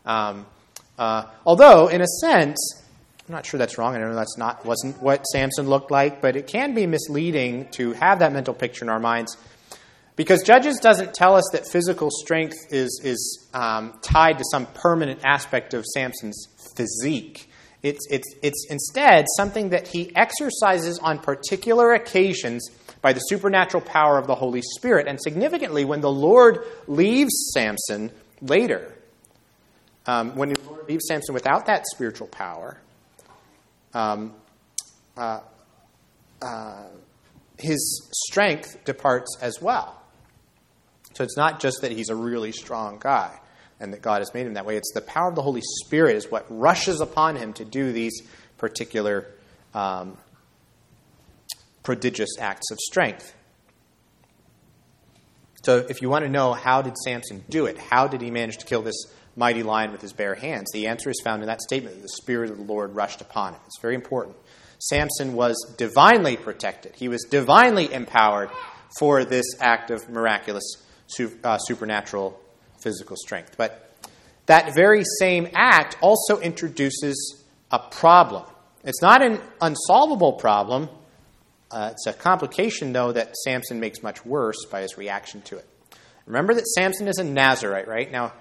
Um, 0.05 0.45
uh, 0.97 1.25
although, 1.45 1.87
in 1.87 2.01
a 2.01 2.07
sense, 2.07 2.83
I'm 3.27 3.33
not 3.33 3.45
sure 3.45 3.57
that's 3.57 3.77
wrong. 3.77 3.95
I 3.95 3.99
know 3.99 4.13
that's 4.13 4.37
not 4.37 4.65
wasn't 4.65 5.01
what 5.01 5.23
Samson 5.25 5.67
looked 5.67 5.91
like, 5.91 6.21
but 6.21 6.35
it 6.35 6.47
can 6.47 6.73
be 6.73 6.85
misleading 6.85 7.69
to 7.71 7.93
have 7.93 8.19
that 8.19 8.33
mental 8.33 8.53
picture 8.53 8.83
in 8.83 8.89
our 8.89 8.99
minds 8.99 9.37
because 10.15 10.43
Judges 10.43 10.77
doesn't 10.79 11.13
tell 11.13 11.35
us 11.35 11.43
that 11.53 11.67
physical 11.67 12.09
strength 12.11 12.57
is 12.69 13.01
is 13.03 13.49
um, 13.53 13.93
tied 14.01 14.37
to 14.37 14.43
some 14.51 14.65
permanent 14.67 15.21
aspect 15.23 15.73
of 15.73 15.85
Samson's 15.85 16.47
physique. 16.75 17.47
It's, 17.83 18.05
it's, 18.11 18.35
it's 18.43 18.67
instead 18.69 19.25
something 19.37 19.69
that 19.69 19.87
he 19.87 20.15
exercises 20.15 20.99
on 20.99 21.17
particular 21.17 21.93
occasions 21.93 22.69
by 23.01 23.13
the 23.13 23.19
supernatural 23.19 23.81
power 23.81 24.19
of 24.19 24.27
the 24.27 24.35
Holy 24.35 24.61
Spirit. 24.61 25.07
And 25.07 25.19
significantly, 25.19 25.83
when 25.83 26.01
the 26.01 26.11
Lord 26.11 26.59
leaves 26.87 27.51
Samson 27.53 28.11
later, 28.39 28.93
um, 30.05 30.35
when 30.35 30.49
the 30.49 30.61
Lord 30.67 30.87
leaves 30.87 31.05
Samson 31.07 31.33
without 31.33 31.65
that 31.65 31.85
spiritual 31.87 32.27
power, 32.27 32.77
um, 33.95 34.33
uh, 35.17 35.39
uh, 36.41 36.83
his 37.57 38.11
strength 38.27 38.83
departs 38.85 39.37
as 39.41 39.59
well. 39.59 40.00
So 41.13 41.23
it's 41.23 41.37
not 41.37 41.59
just 41.59 41.81
that 41.81 41.91
he's 41.91 42.09
a 42.09 42.15
really 42.15 42.51
strong 42.51 42.97
guy 42.99 43.37
and 43.79 43.93
that 43.93 44.01
God 44.01 44.19
has 44.19 44.33
made 44.33 44.45
him 44.47 44.53
that 44.53 44.65
way. 44.65 44.77
It's 44.77 44.91
the 44.93 45.01
power 45.01 45.29
of 45.29 45.35
the 45.35 45.41
Holy 45.41 45.61
Spirit 45.83 46.15
is 46.15 46.29
what 46.29 46.45
rushes 46.49 47.01
upon 47.01 47.35
him 47.35 47.53
to 47.53 47.65
do 47.65 47.91
these 47.91 48.21
particular 48.57 49.27
um, 49.73 50.17
prodigious 51.83 52.29
acts 52.39 52.71
of 52.71 52.77
strength. 52.79 53.33
So, 55.63 55.85
if 55.89 56.01
you 56.01 56.09
want 56.09 56.25
to 56.25 56.29
know 56.29 56.53
how 56.53 56.81
did 56.81 56.97
Samson 56.97 57.43
do 57.49 57.67
it, 57.67 57.77
how 57.77 58.07
did 58.07 58.21
he 58.21 58.31
manage 58.31 58.57
to 58.59 58.65
kill 58.65 58.81
this 58.81 59.05
mighty 59.35 59.63
lion 59.63 59.91
with 59.91 60.01
his 60.01 60.13
bare 60.13 60.35
hands, 60.35 60.71
the 60.73 60.87
answer 60.87 61.09
is 61.09 61.21
found 61.23 61.41
in 61.41 61.47
that 61.47 61.61
statement 61.61 61.95
that 61.95 62.01
the 62.01 62.09
Spirit 62.09 62.51
of 62.51 62.57
the 62.57 62.63
Lord 62.63 62.95
rushed 62.95 63.21
upon 63.21 63.53
him. 63.53 63.61
It's 63.65 63.79
very 63.81 63.95
important. 63.95 64.35
Samson 64.79 65.33
was 65.33 65.55
divinely 65.77 66.37
protected, 66.37 66.95
he 66.95 67.07
was 67.07 67.23
divinely 67.29 67.91
empowered 67.93 68.49
for 68.99 69.23
this 69.23 69.45
act 69.61 69.89
of 69.89 70.09
miraculous, 70.09 70.63
uh, 71.43 71.57
supernatural 71.57 72.39
physical 72.81 73.15
strength. 73.15 73.55
But 73.57 73.93
that 74.45 74.73
very 74.75 75.03
same 75.19 75.47
act 75.53 75.97
also 76.01 76.39
introduces 76.39 77.43
a 77.71 77.79
problem. 77.79 78.43
It's 78.83 79.01
not 79.01 79.21
an 79.21 79.39
unsolvable 79.61 80.33
problem, 80.33 80.89
uh, 81.71 81.89
it's 81.93 82.05
a 82.05 82.13
complication, 82.13 82.91
though, 82.91 83.13
that 83.13 83.35
Samson 83.37 83.79
makes 83.79 84.03
much 84.03 84.25
worse 84.25 84.65
by 84.69 84.81
his 84.81 84.97
reaction 84.97 85.41
to 85.43 85.57
it. 85.57 85.67
Remember 86.25 86.53
that 86.53 86.67
Samson 86.67 87.07
is 87.07 87.17
a 87.17 87.23
Nazarite, 87.23 87.87
right? 87.87 88.11
Now, 88.11 88.33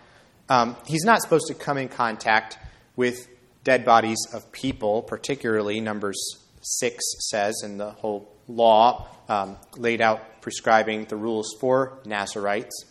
um, 0.48 0.76
he's 0.86 1.04
not 1.04 1.22
supposed 1.22 1.46
to 1.46 1.54
come 1.54 1.78
in 1.78 1.88
contact 1.88 2.58
with 2.96 3.28
dead 3.62 3.84
bodies 3.84 4.18
of 4.32 4.50
people, 4.50 5.02
particularly 5.02 5.80
Numbers 5.80 6.20
6 6.60 7.02
says, 7.30 7.62
and 7.62 7.78
the 7.78 7.92
whole 7.92 8.28
law 8.48 9.08
um, 9.28 9.56
laid 9.76 10.00
out 10.00 10.24
prescribing 10.40 11.04
the 11.06 11.16
rules 11.16 11.54
for 11.60 11.98
Nazarites. 12.04 12.84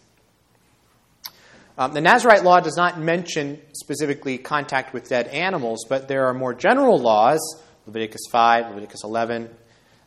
Um, 1.77 1.93
the 1.93 2.01
Nazarite 2.01 2.43
law 2.43 2.59
does 2.59 2.75
not 2.75 2.99
mention 2.99 3.61
specifically 3.71 4.37
contact 4.37 4.93
with 4.93 5.07
dead 5.07 5.27
animals, 5.27 5.85
but 5.87 6.09
there 6.09 6.25
are 6.25 6.33
more 6.33 6.53
general 6.53 6.99
laws, 6.99 7.39
Leviticus 7.85 8.23
5, 8.31 8.69
Leviticus 8.69 9.03
11, 9.03 9.49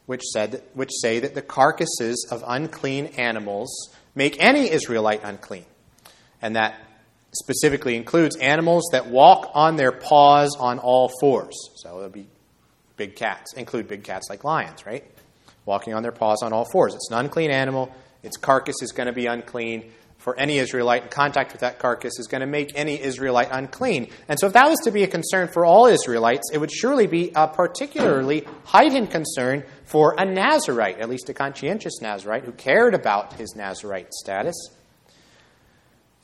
which, 0.04 0.22
said, 0.22 0.62
which 0.74 0.90
say 0.92 1.20
that 1.20 1.34
the 1.34 1.40
carcasses 1.40 2.28
of 2.30 2.44
unclean 2.46 3.06
animals 3.16 3.94
make 4.14 4.36
any 4.38 4.70
Israelite 4.70 5.22
unclean. 5.24 5.64
And 6.42 6.56
that 6.56 6.78
specifically 7.34 7.96
includes 7.96 8.36
animals 8.36 8.90
that 8.92 9.06
walk 9.06 9.50
on 9.54 9.76
their 9.76 9.92
paws 9.92 10.54
on 10.58 10.78
all 10.78 11.10
fours. 11.20 11.54
So 11.76 11.96
it'll 11.96 12.10
be 12.10 12.26
big 12.96 13.16
cats, 13.16 13.54
include 13.54 13.88
big 13.88 14.04
cats 14.04 14.26
like 14.28 14.44
lions, 14.44 14.84
right? 14.84 15.04
Walking 15.64 15.94
on 15.94 16.02
their 16.02 16.12
paws 16.12 16.42
on 16.42 16.52
all 16.52 16.64
fours. 16.64 16.94
It's 16.94 17.10
an 17.10 17.18
unclean 17.18 17.50
animal. 17.50 17.94
Its 18.22 18.36
carcass 18.36 18.76
is 18.82 18.92
going 18.92 19.06
to 19.06 19.12
be 19.12 19.26
unclean 19.26 19.92
for 20.22 20.38
any 20.38 20.58
Israelite. 20.58 21.10
Contact 21.10 21.52
with 21.52 21.60
that 21.60 21.78
carcass 21.78 22.18
is 22.18 22.28
going 22.28 22.40
to 22.40 22.46
make 22.46 22.72
any 22.74 23.00
Israelite 23.00 23.48
unclean. 23.50 24.08
And 24.28 24.38
so, 24.38 24.46
if 24.46 24.52
that 24.52 24.68
was 24.68 24.78
to 24.84 24.90
be 24.90 25.02
a 25.02 25.08
concern 25.08 25.48
for 25.48 25.64
all 25.64 25.86
Israelites, 25.86 26.50
it 26.52 26.58
would 26.58 26.70
surely 26.70 27.06
be 27.06 27.32
a 27.34 27.48
particularly 27.48 28.46
heightened 28.64 29.10
concern 29.10 29.64
for 29.84 30.14
a 30.16 30.24
Nazarite, 30.24 31.00
at 31.00 31.08
least 31.08 31.28
a 31.28 31.34
conscientious 31.34 32.00
Nazarite, 32.00 32.44
who 32.44 32.52
cared 32.52 32.94
about 32.94 33.34
his 33.34 33.54
Nazarite 33.56 34.12
status. 34.14 34.54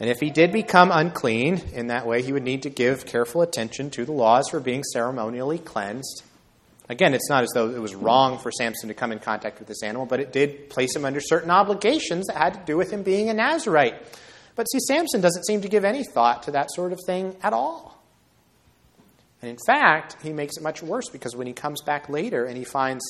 And 0.01 0.09
if 0.09 0.21
he 0.21 0.31
did 0.31 0.53
become 0.53 0.93
unclean 0.93 1.61
in 1.73 1.89
that 1.89 2.07
way, 2.07 2.23
he 2.23 2.33
would 2.33 2.45
need 2.45 2.63
to 2.63 2.71
give 2.71 3.05
careful 3.05 3.43
attention 3.43 3.91
to 3.91 4.05
the 4.05 4.13
laws 4.13 4.49
for 4.49 4.61
being 4.61 4.85
ceremonially 4.85 5.59
cleansed. 5.59 6.23
Again, 6.89 7.13
it's 7.13 7.29
not 7.29 7.43
as 7.43 7.51
though 7.53 7.69
it 7.69 7.81
was 7.81 7.95
wrong 7.95 8.39
for 8.39 8.51
Samson 8.51 8.89
to 8.89 8.95
come 8.95 9.13
in 9.13 9.19
contact 9.19 9.59
with 9.59 9.69
this 9.69 9.83
animal, 9.83 10.07
but 10.07 10.21
it 10.21 10.33
did 10.33 10.71
place 10.71 10.97
him 10.97 11.05
under 11.05 11.21
certain 11.21 11.51
obligations 11.51 12.27
that 12.29 12.37
had 12.37 12.55
to 12.55 12.61
do 12.65 12.77
with 12.77 12.91
him 12.91 13.03
being 13.03 13.29
a 13.29 13.35
Nazarite. 13.35 13.95
But 14.57 14.65
see, 14.65 14.79
Samson 14.81 15.21
doesn't 15.21 15.45
seem 15.45 15.61
to 15.61 15.69
give 15.69 15.85
any 15.85 16.03
thought 16.03 16.45
to 16.45 16.53
that 16.53 16.71
sort 16.73 16.93
of 16.93 16.99
thing 17.07 17.37
at 17.43 17.53
all. 17.53 18.03
And 19.43 19.51
in 19.51 19.59
fact, 19.67 20.17
he 20.23 20.33
makes 20.33 20.57
it 20.57 20.63
much 20.63 20.83
worse 20.83 21.09
because 21.11 21.37
when 21.37 21.47
he 21.47 21.53
comes 21.53 21.83
back 21.83 22.09
later 22.09 22.45
and 22.45 22.57
he 22.57 22.65
finds 22.65 23.05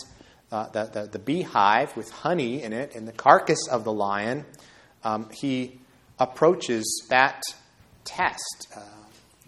uh, 0.50 0.68
the, 0.70 0.84
the, 0.84 1.06
the, 1.06 1.18
beehive 1.18 1.96
with 1.96 2.10
honey 2.10 2.62
in 2.62 2.72
it 2.72 2.94
and 2.94 3.06
the 3.06 3.12
carcass 3.12 3.68
of 3.70 3.84
the 3.84 3.92
lion, 3.92 4.44
um, 5.04 5.28
he 5.32 5.78
approaches 6.18 7.06
that 7.10 7.42
test. 8.04 8.68
Uh, 8.76 8.80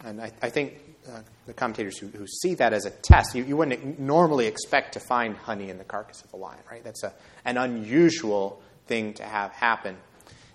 and 0.05 0.21
I, 0.21 0.33
I 0.41 0.51
think 0.51 0.79
uh, 1.09 1.21
the 1.51 1.55
commentators 1.55 1.99
who, 1.99 2.07
who, 2.07 2.29
see 2.29 2.55
that 2.55 2.73
as 2.73 2.85
a 2.85 2.91
test, 2.91 3.35
you, 3.35 3.43
you, 3.43 3.57
wouldn't 3.57 3.99
normally 3.99 4.47
expect 4.47 4.93
to 4.93 5.01
find 5.01 5.37
honey 5.37 5.69
in 5.69 5.79
the 5.79 5.85
carcass 5.85 6.23
of 6.23 6.33
a 6.33 6.37
lion, 6.37 6.61
right? 6.71 6.85
That's 6.85 7.03
a, 7.03 7.13
an 7.45 7.59
unusual 7.59 8.63
thing 8.87 9.15
to 9.15 9.25
have 9.25 9.51
happen. 9.51 9.97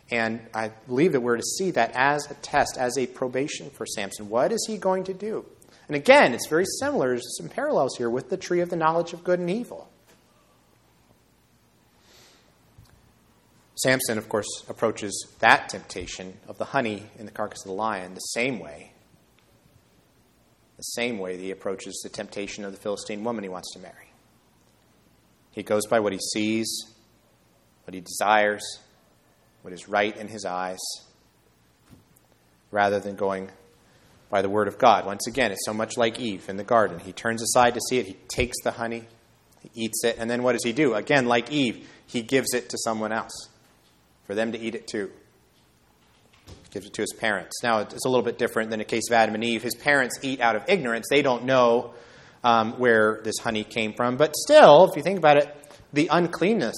And 0.09 0.39
I 0.53 0.69
believe 0.87 1.11
that 1.11 1.19
we're 1.19 1.35
to 1.35 1.43
see 1.43 1.71
that 1.71 1.91
as 1.95 2.31
a 2.31 2.35
test, 2.35 2.77
as 2.79 2.97
a 2.97 3.07
probation 3.07 3.71
for 3.71 3.85
Samson. 3.85 4.29
What 4.29 4.53
is 4.53 4.65
he 4.69 4.77
going 4.77 5.03
to 5.05 5.13
do? 5.13 5.45
And 5.89 5.97
again, 5.97 6.33
it's 6.33 6.47
very 6.47 6.65
similar. 6.79 7.09
There's 7.09 7.37
some 7.37 7.49
parallels 7.49 7.97
here 7.97 8.09
with 8.09 8.29
the 8.29 8.37
tree 8.37 8.61
of 8.61 8.69
the 8.69 8.77
knowledge 8.77 9.11
of 9.11 9.25
good 9.25 9.39
and 9.39 9.49
evil. 9.49 9.89
Samson, 13.79 14.17
of 14.17 14.29
course, 14.29 14.47
approaches 14.69 15.27
that 15.39 15.67
temptation 15.67 16.37
of 16.47 16.57
the 16.57 16.65
honey 16.65 17.03
in 17.19 17.25
the 17.25 17.33
carcass 17.33 17.65
of 17.65 17.67
the 17.67 17.73
lion 17.73 18.13
the 18.13 18.21
same 18.21 18.59
way. 18.59 18.93
The 20.77 20.83
same 20.83 21.19
way 21.19 21.35
that 21.35 21.41
he 21.41 21.51
approaches 21.51 22.01
the 22.03 22.09
temptation 22.09 22.65
of 22.65 22.71
the 22.71 22.77
Philistine 22.77 23.23
woman 23.23 23.43
he 23.43 23.49
wants 23.49 23.71
to 23.73 23.79
marry. 23.79 24.11
He 25.51 25.63
goes 25.63 25.85
by 25.85 26.01
what 26.01 26.11
he 26.11 26.19
sees, 26.33 26.67
what 27.85 27.93
he 27.93 28.01
desires, 28.01 28.63
what 29.61 29.73
is 29.73 29.87
right 29.87 30.15
in 30.15 30.27
his 30.27 30.43
eyes, 30.43 30.79
rather 32.71 32.99
than 32.99 33.15
going 33.15 33.49
by 34.29 34.41
the 34.41 34.49
word 34.49 34.67
of 34.67 34.77
God. 34.77 35.05
Once 35.05 35.27
again, 35.27 35.51
it's 35.51 35.65
so 35.65 35.73
much 35.73 35.95
like 35.97 36.19
Eve 36.19 36.49
in 36.49 36.57
the 36.57 36.63
garden. 36.63 36.99
He 36.99 37.13
turns 37.13 37.41
aside 37.41 37.73
to 37.75 37.81
see 37.89 37.99
it, 37.99 38.05
he 38.05 38.17
takes 38.27 38.57
the 38.63 38.71
honey, 38.71 39.07
he 39.61 39.85
eats 39.85 40.03
it, 40.03 40.17
and 40.19 40.29
then 40.29 40.43
what 40.43 40.53
does 40.53 40.63
he 40.63 40.73
do? 40.73 40.93
Again, 40.93 41.25
like 41.25 41.51
Eve, 41.51 41.87
he 42.05 42.21
gives 42.21 42.53
it 42.53 42.69
to 42.69 42.77
someone 42.77 43.13
else 43.13 43.49
for 44.25 44.35
them 44.35 44.51
to 44.51 44.59
eat 44.59 44.75
it 44.75 44.87
too. 44.87 45.09
Gives 46.75 46.87
it 46.87 46.93
to 46.95 47.03
his 47.03 47.13
parents. 47.13 47.63
Now, 47.63 47.79
it's 47.79 48.03
a 48.03 48.09
little 48.09 48.21
bit 48.21 48.37
different 48.37 48.69
than 48.69 48.79
the 48.79 48.85
case 48.85 49.03
of 49.09 49.13
Adam 49.13 49.33
and 49.33 49.45
Eve. 49.45 49.63
His 49.63 49.75
parents 49.75 50.19
eat 50.21 50.41
out 50.41 50.57
of 50.57 50.63
ignorance. 50.67 51.07
They 51.09 51.21
don't 51.21 51.45
know 51.45 51.93
um, 52.43 52.73
where 52.73 53.21
this 53.23 53.35
honey 53.41 53.63
came 53.63 53.93
from. 53.93 54.17
But 54.17 54.35
still, 54.35 54.83
if 54.89 54.97
you 54.97 55.01
think 55.01 55.17
about 55.17 55.37
it, 55.37 55.55
the 55.93 56.09
uncleanness 56.11 56.75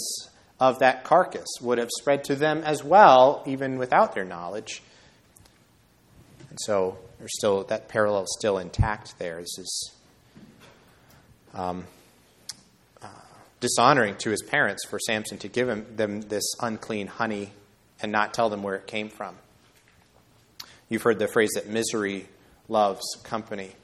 of 0.60 0.78
that 0.80 1.04
carcass 1.04 1.48
would 1.62 1.80
have 1.80 1.90
spread 1.98 2.26
to 2.26 2.36
them 2.36 2.62
as 2.64 2.84
well, 2.84 3.42
even 3.48 3.80
without 3.80 4.14
their 4.14 4.24
knowledge. 4.24 4.84
And 6.52 6.60
so 6.62 7.00
there's 7.18 7.34
still 7.36 7.64
that 7.64 7.88
parallel 7.88 8.22
is 8.22 8.36
still 8.38 8.60
intact 8.60 9.18
there. 9.18 9.40
This 9.40 9.58
is 9.58 9.92
um, 11.56 11.86
dishonoring 13.60 14.16
to 14.18 14.30
his 14.30 14.44
parents 14.44 14.86
for 14.88 15.00
Samson 15.00 15.40
to 15.40 15.48
give 15.48 15.68
him, 15.68 15.88
them 15.96 16.22
this 16.22 16.54
unclean 16.62 17.08
honey 17.08 17.50
and 18.00 18.12
not 18.12 18.36
tell 18.36 18.52
them 18.52 18.62
where 18.62 18.76
it 18.76 18.86
came 18.86 19.10
from. 19.10 19.36
You've 20.90 21.02
heard 21.02 21.20
the 21.20 21.28
phrase 21.28 21.52
that 21.56 21.68
misery 21.68 22.28
loves 22.70 23.04
company. 23.24 23.76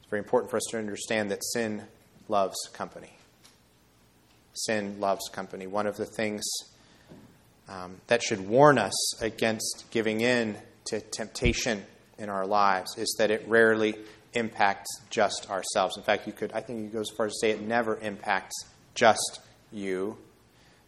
It's 0.00 0.10
very 0.10 0.20
important 0.20 0.50
for 0.50 0.56
us 0.56 0.66
to 0.70 0.78
understand 0.78 1.30
that 1.30 1.42
sin 1.42 1.82
loves 2.28 2.56
company. 2.72 3.10
Sin 4.54 5.00
loves 5.00 5.28
company. 5.32 5.66
One 5.66 5.86
of 5.86 5.96
the 5.96 6.06
things 6.06 6.44
um, 7.68 7.96
that 8.06 8.22
should 8.22 8.48
warn 8.48 8.78
us 8.78 9.22
against 9.22 9.86
giving 9.90 10.20
in 10.20 10.56
to 10.86 11.00
temptation 11.00 11.84
in 12.18 12.28
our 12.28 12.46
lives 12.46 12.96
is 12.96 13.16
that 13.18 13.30
it 13.30 13.44
rarely 13.48 13.94
impacts 14.34 14.88
just 15.10 15.50
ourselves. 15.50 15.96
In 15.96 16.02
fact, 16.02 16.26
you 16.26 16.32
could, 16.32 16.52
I 16.52 16.60
think 16.60 16.80
you 16.80 16.88
go 16.88 17.00
as 17.00 17.10
far 17.16 17.26
as 17.26 17.32
to 17.32 17.38
say 17.40 17.50
it 17.50 17.60
never 17.60 17.98
impacts 17.98 18.54
just 18.94 19.40
you. 19.72 20.16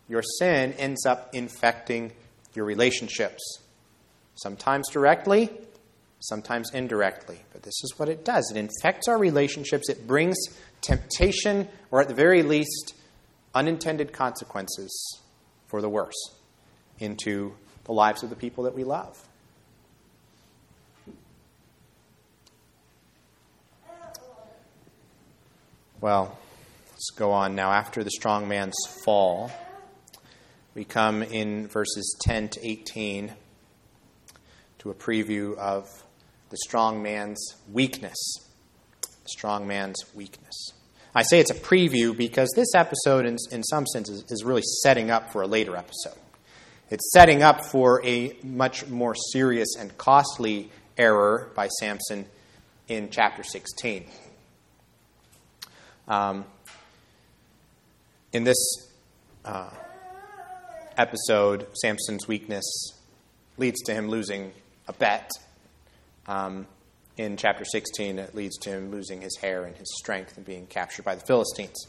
Your 0.09 0.23
sin 0.39 0.73
ends 0.75 1.07
up 1.07 1.35
infecting 1.35 2.13
your 2.55 2.65
relationships, 2.65 3.61
sometimes 4.41 4.89
directly, 4.89 5.51
sometimes 6.21 6.71
indirectly. 6.73 7.41
But 7.53 7.63
this 7.63 7.85
is 7.85 7.99
what 7.99 8.09
it 8.09 8.25
does 8.25 8.51
it 8.51 8.57
infects 8.57 9.09
our 9.09 9.19
relationships, 9.19 9.89
it 9.89 10.07
brings 10.07 10.37
temptation, 10.81 11.69
or 11.91 12.01
at 12.01 12.09
the 12.09 12.15
very 12.15 12.43
least, 12.43 12.95
unintended 13.55 14.13
consequences 14.13 15.21
for 15.67 15.81
the 15.81 15.89
worse 15.89 16.35
into 16.99 17.55
the 17.85 17.93
lives 17.93 18.23
of 18.23 18.31
the 18.31 18.37
people 18.37 18.65
that 18.65 18.75
we 18.75 18.85
love. 18.85 19.27
Well, 26.01 26.39
let's 26.93 27.11
go 27.11 27.33
on 27.33 27.55
now. 27.55 27.73
After 27.73 28.03
the 28.03 28.11
strong 28.11 28.49
man's 28.49 28.77
fall, 29.05 29.53
we 30.75 30.85
come 30.85 31.23
in 31.23 31.69
verses 31.69 32.17
10 32.23 32.49
to 32.51 32.67
18 32.67 33.33
to 34.81 34.91
a 34.91 34.95
preview 34.95 35.57
of 35.57 35.87
the 36.49 36.57
strong 36.57 37.03
man's 37.03 37.55
weakness. 37.71 38.17
The 39.03 39.29
strong 39.29 39.67
man's 39.67 40.03
weakness. 40.15 40.73
I 41.15 41.23
say 41.23 41.41
it's 41.41 41.51
a 41.51 41.55
preview 41.55 42.17
because 42.17 42.51
this 42.57 42.75
episode, 42.75 43.27
in, 43.27 43.37
in 43.51 43.63
some 43.63 43.87
sense, 43.87 44.09
is, 44.09 44.25
is 44.31 44.45
really 44.45 44.63
setting 44.83 45.11
up 45.11 45.33
for 45.33 45.43
a 45.43 45.47
later 45.47 45.77
episode. 45.77 46.19
It's 46.89 47.13
setting 47.13 47.43
up 47.43 47.65
for 47.67 48.05
a 48.05 48.37
much 48.43 48.89
more 48.89 49.15
serious 49.33 49.77
and 49.79 49.97
costly 49.99 50.71
error 50.97 51.51
by 51.55 51.69
Samson 51.69 52.27
in 52.89 53.11
chapter 53.11 53.43
16. 53.43 54.07
Um, 56.09 56.45
in 58.33 58.45
this 58.45 58.89
uh, 59.45 59.71
episode, 60.97 61.67
Samson's 61.75 62.27
weakness 62.27 62.65
leads 63.57 63.81
to 63.83 63.95
him 63.95 64.09
losing 64.09 64.53
a 64.91 64.93
bet. 64.93 65.31
Um, 66.27 66.67
in 67.17 67.37
chapter 67.37 67.65
16, 67.65 68.19
it 68.19 68.35
leads 68.35 68.59
to 68.59 68.71
him 68.71 68.91
losing 68.91 69.23
his 69.23 69.37
hair 69.41 69.65
and 69.65 69.77
his 69.77 69.91
strength 69.99 70.37
and 70.37 70.45
being 70.45 70.67
captured 70.67 71.05
by 71.05 71.15
the 71.15 71.25
Philistines. 71.27 71.87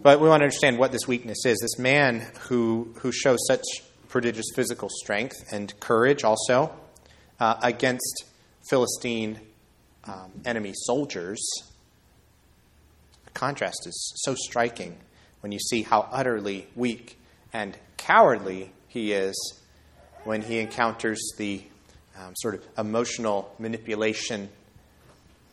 But 0.00 0.20
we 0.20 0.28
want 0.28 0.40
to 0.40 0.44
understand 0.44 0.78
what 0.78 0.92
this 0.92 1.08
weakness 1.08 1.44
is. 1.46 1.58
This 1.60 1.78
man 1.78 2.26
who, 2.48 2.94
who 3.00 3.12
shows 3.12 3.38
such 3.46 3.64
prodigious 4.08 4.46
physical 4.54 4.88
strength 4.90 5.36
and 5.52 5.78
courage 5.80 6.24
also 6.24 6.72
uh, 7.40 7.56
against 7.62 8.24
Philistine 8.68 9.40
um, 10.04 10.32
enemy 10.44 10.72
soldiers 10.74 11.40
the 13.28 13.38
contrast 13.38 13.86
is 13.86 14.12
so 14.16 14.34
striking 14.34 14.96
when 15.40 15.52
you 15.52 15.58
see 15.58 15.82
how 15.82 16.08
utterly 16.10 16.66
weak 16.74 17.18
and 17.52 17.76
cowardly 17.98 18.72
he 18.88 19.12
is 19.12 19.34
when 20.24 20.42
he 20.42 20.58
encounters 20.58 21.32
the 21.36 21.62
um, 22.18 22.34
sort 22.36 22.54
of 22.54 22.64
emotional 22.76 23.54
manipulation 23.58 24.48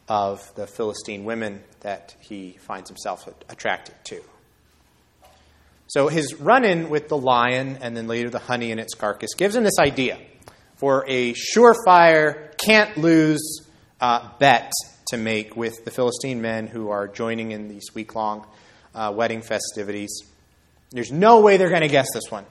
of 0.08 0.54
the 0.56 0.67
Philistine 0.67 1.25
women 1.25 1.63
that 1.82 2.15
he 2.19 2.58
finds 2.60 2.89
himself 2.89 3.28
attracted 3.49 3.95
to. 4.06 4.21
So 5.88 6.08
his 6.08 6.36
run 6.36 6.65
in 6.65 6.89
with 6.89 7.10
the 7.10 7.17
lion 7.17 7.78
and 7.82 7.95
then 7.95 8.08
later 8.08 8.30
the 8.30 8.39
honey 8.39 8.71
in 8.71 8.80
its 8.80 8.95
carcass 8.95 9.34
gives 9.36 9.56
him 9.56 9.63
this 9.63 9.80
idea 9.80 10.17
for 10.75 11.06
a 11.08 11.34
surefire, 11.34 12.58
can't 12.58 12.97
lose 12.97 13.62
uh, 14.01 14.30
bet 14.39 14.71
to 15.08 15.17
make 15.17 15.56
with 15.56 15.86
the 15.86 15.91
Philistine 15.91 16.41
men 16.41 16.67
who 16.67 16.89
are 16.89 17.08
joining 17.08 17.51
in 17.51 17.67
these 17.67 17.93
week 17.93 18.15
long 18.15 18.45
uh, 18.93 19.13
wedding 19.15 19.41
festivities. 19.41 20.23
There's 20.91 21.12
no 21.12 21.41
way 21.41 21.58
they're 21.58 21.69
going 21.69 21.82
to 21.82 21.88
guess 21.88 22.08
this 22.13 22.30
one. 22.30 22.45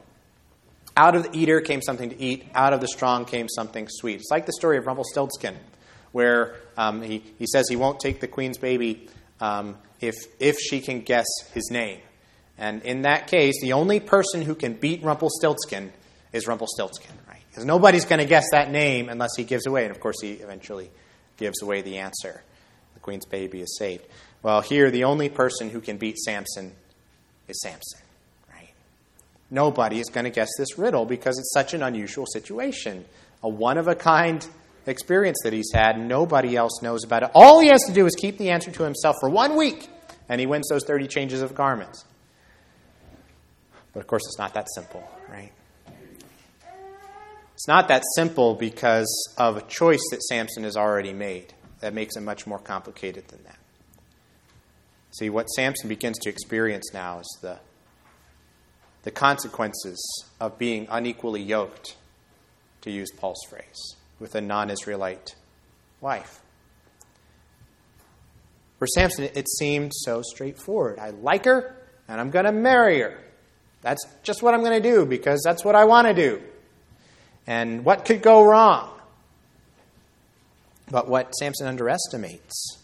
Out 0.97 1.17
of 1.17 1.25
the 1.25 1.37
eater 1.37 1.61
came 1.61 1.83
something 1.83 2.11
to 2.11 2.21
eat, 2.21 2.47
out 2.55 2.73
of 2.73 2.81
the 2.81 2.87
strong 2.87 3.25
came 3.25 3.49
something 3.49 3.89
sweet. 3.91 4.21
It's 4.21 4.31
like 4.31 4.47
the 4.47 4.53
story 4.53 4.79
of 4.79 4.87
Rumpelstiltskin, 4.87 5.57
where 6.13 6.55
um, 6.77 7.03
he, 7.03 7.25
he 7.39 7.47
says 7.47 7.67
he 7.69 7.77
won't 7.77 7.99
take 7.99 8.21
the 8.21 8.29
queen's 8.29 8.59
baby 8.59 9.09
um, 9.41 9.77
if, 10.01 10.15
if 10.39 10.57
she 10.59 10.81
can 10.81 11.01
guess 11.01 11.27
his 11.53 11.69
name. 11.71 12.01
And 12.57 12.83
in 12.83 13.03
that 13.03 13.27
case, 13.27 13.61
the 13.61 13.73
only 13.73 13.99
person 13.99 14.43
who 14.43 14.55
can 14.55 14.75
beat 14.75 15.03
Rumpelstiltskin 15.03 15.93
is 16.33 16.47
Rumpelstiltskin, 16.47 17.11
right? 17.29 17.43
Because 17.51 17.65
nobody's 17.65 18.05
going 18.05 18.21
to 18.21 18.27
guess 18.27 18.51
that 18.53 18.71
name 18.71 19.09
unless 19.09 19.31
he 19.37 19.43
gives 19.43 19.67
away. 19.67 19.85
And 19.85 19.91
of 19.91 19.99
course, 20.01 20.21
he 20.23 20.35
eventually 20.35 20.91
gives 21.37 21.61
away 21.63 21.83
the 21.83 21.99
answer. 21.99 22.43
The 22.95 23.01
queen's 23.01 23.27
baby 23.27 23.61
is 23.61 23.77
saved. 23.77 24.05
Well, 24.45 24.61
here, 24.61 24.93
the 24.93 25.05
only 25.05 25.29
person 25.29 25.71
who 25.71 25.81
can 25.81 25.97
beat 25.97 26.19
Samson 26.19 26.73
is 27.49 27.61
Samson? 27.61 28.04
Nobody 29.51 30.01
is 30.01 30.09
going 30.09 30.25
to 30.25 30.31
guess 30.31 30.51
this 30.59 30.79
riddle 30.79 31.05
because 31.05 31.39
it's 31.39 31.53
such 31.53 31.75
an 31.75 31.83
unusual 31.83 32.27
situation. 32.27 33.05
A 33.43 33.49
one 33.49 33.79
of 33.79 33.89
a 33.89 33.95
kind 33.95 34.47
experience 34.87 35.39
that 35.45 35.53
he's 35.53 35.71
had. 35.73 35.99
Nobody 35.99 36.57
else 36.57 36.83
knows 36.83 37.05
about 37.05 37.23
it. 37.23 37.31
All 37.35 37.61
he 37.61 37.69
has 37.69 37.83
to 37.85 37.93
do 37.93 38.07
is 38.07 38.15
keep 38.15 38.39
the 38.39 38.51
answer 38.51 38.71
to 38.71 38.83
himself 38.83 39.17
for 39.21 39.29
one 39.29 39.57
week, 39.57 39.89
and 40.29 40.41
he 40.41 40.47
wins 40.47 40.69
those 40.69 40.85
30 40.85 41.07
changes 41.09 41.43
of 41.43 41.55
garments. 41.55 42.05
But 43.93 44.01
of 44.01 44.07
course, 44.07 44.23
it's 44.27 44.39
not 44.39 44.55
that 44.55 44.67
simple, 44.75 45.09
right? 45.31 45.53
It's 47.55 47.69
not 47.69 47.89
that 47.89 48.03
simple 48.17 48.55
because 48.55 49.35
of 49.39 49.57
a 49.57 49.63
choice 49.63 50.03
that 50.11 50.23
Samson 50.23 50.65
has 50.65 50.77
already 50.77 51.13
made. 51.13 51.55
That 51.81 51.95
makes 51.95 52.17
it 52.17 52.23
much 52.23 52.47
more 52.47 52.59
complicated 52.59 53.29
than 53.29 53.43
that. 53.45 53.59
See, 55.13 55.31
what 55.31 55.47
Samson 55.47 55.89
begins 55.89 56.19
to 56.21 56.29
experience 56.29 56.93
now 56.93 57.21
is 57.21 57.39
the, 57.41 57.59
the 59.05 59.11
consequences 59.11 60.25
of 60.41 60.59
being 60.59 60.89
unequally 60.91 61.43
yoked, 61.43 61.97
to 62.81 62.91
use 62.91 63.11
Paul's 63.13 63.41
phrase, 63.49 63.97
with 64.19 64.35
a 64.35 64.41
non 64.41 64.71
Israelite 64.71 65.37
wife. 66.01 66.41
For 68.79 68.87
Samson, 68.87 69.25
it 69.35 69.49
seemed 69.49 69.93
so 69.95 70.23
straightforward. 70.23 70.99
I 70.99 71.11
like 71.11 71.45
her, 71.45 71.77
and 72.09 72.21
I'm 72.21 72.31
going 72.31 72.45
to 72.47 72.53
marry 72.53 73.01
her. 73.01 73.19
That's 73.83 74.05
just 74.23 74.43
what 74.43 74.55
I'm 74.55 74.61
going 74.61 74.83
to 74.83 74.91
do 74.91 75.07
because 75.07 75.43
that's 75.45 75.65
what 75.65 75.75
I 75.75 75.85
want 75.85 76.09
to 76.09 76.15
do. 76.15 76.43
And 77.47 77.85
what 77.85 78.07
could 78.07 78.23
go 78.23 78.43
wrong? 78.43 78.91
But 80.91 81.09
what 81.09 81.35
Samson 81.35 81.67
underestimates, 81.67 82.79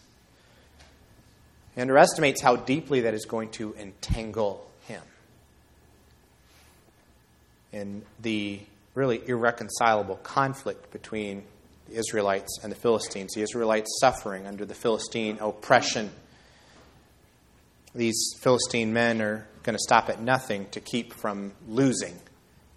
he 1.75 1.81
underestimates 1.81 2.41
how 2.41 2.55
deeply 2.55 3.01
that 3.01 3.13
is 3.13 3.25
going 3.25 3.49
to 3.51 3.75
entangle 3.79 4.70
in 7.71 8.03
the 8.21 8.59
really 8.93 9.21
irreconcilable 9.27 10.17
conflict 10.17 10.91
between 10.91 11.43
the 11.87 11.97
Israelites 11.97 12.59
and 12.63 12.71
the 12.71 12.75
Philistines, 12.75 13.33
the 13.33 13.41
Israelites 13.41 13.97
suffering 13.99 14.47
under 14.47 14.65
the 14.65 14.73
Philistine 14.73 15.37
oppression. 15.39 16.11
These 17.93 18.35
Philistine 18.41 18.93
men 18.93 19.21
are 19.21 19.47
going 19.63 19.75
to 19.75 19.79
stop 19.79 20.09
at 20.09 20.21
nothing 20.21 20.67
to 20.71 20.79
keep 20.79 21.13
from 21.13 21.53
losing 21.67 22.17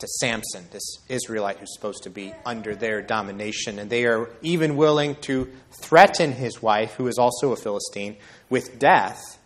to 0.01 0.09
Samson, 0.09 0.65
this 0.73 0.99
Israelite 1.09 1.59
who's 1.59 1.73
supposed 1.75 2.03
to 2.03 2.11
be 2.11 2.33
under 2.45 2.75
their 2.75 3.01
domination. 3.01 3.79
And 3.79 3.89
they 3.89 4.05
are 4.07 4.29
even 4.43 4.77
willing 4.77 5.15
to 5.23 5.51
threaten 5.81 6.33
his 6.33 6.61
wife, 6.61 6.95
who 6.95 7.07
is 7.07 7.19
also 7.19 7.53
a 7.53 7.57
Philistine, 7.57 8.17
with 8.51 8.79
death 8.79 9.39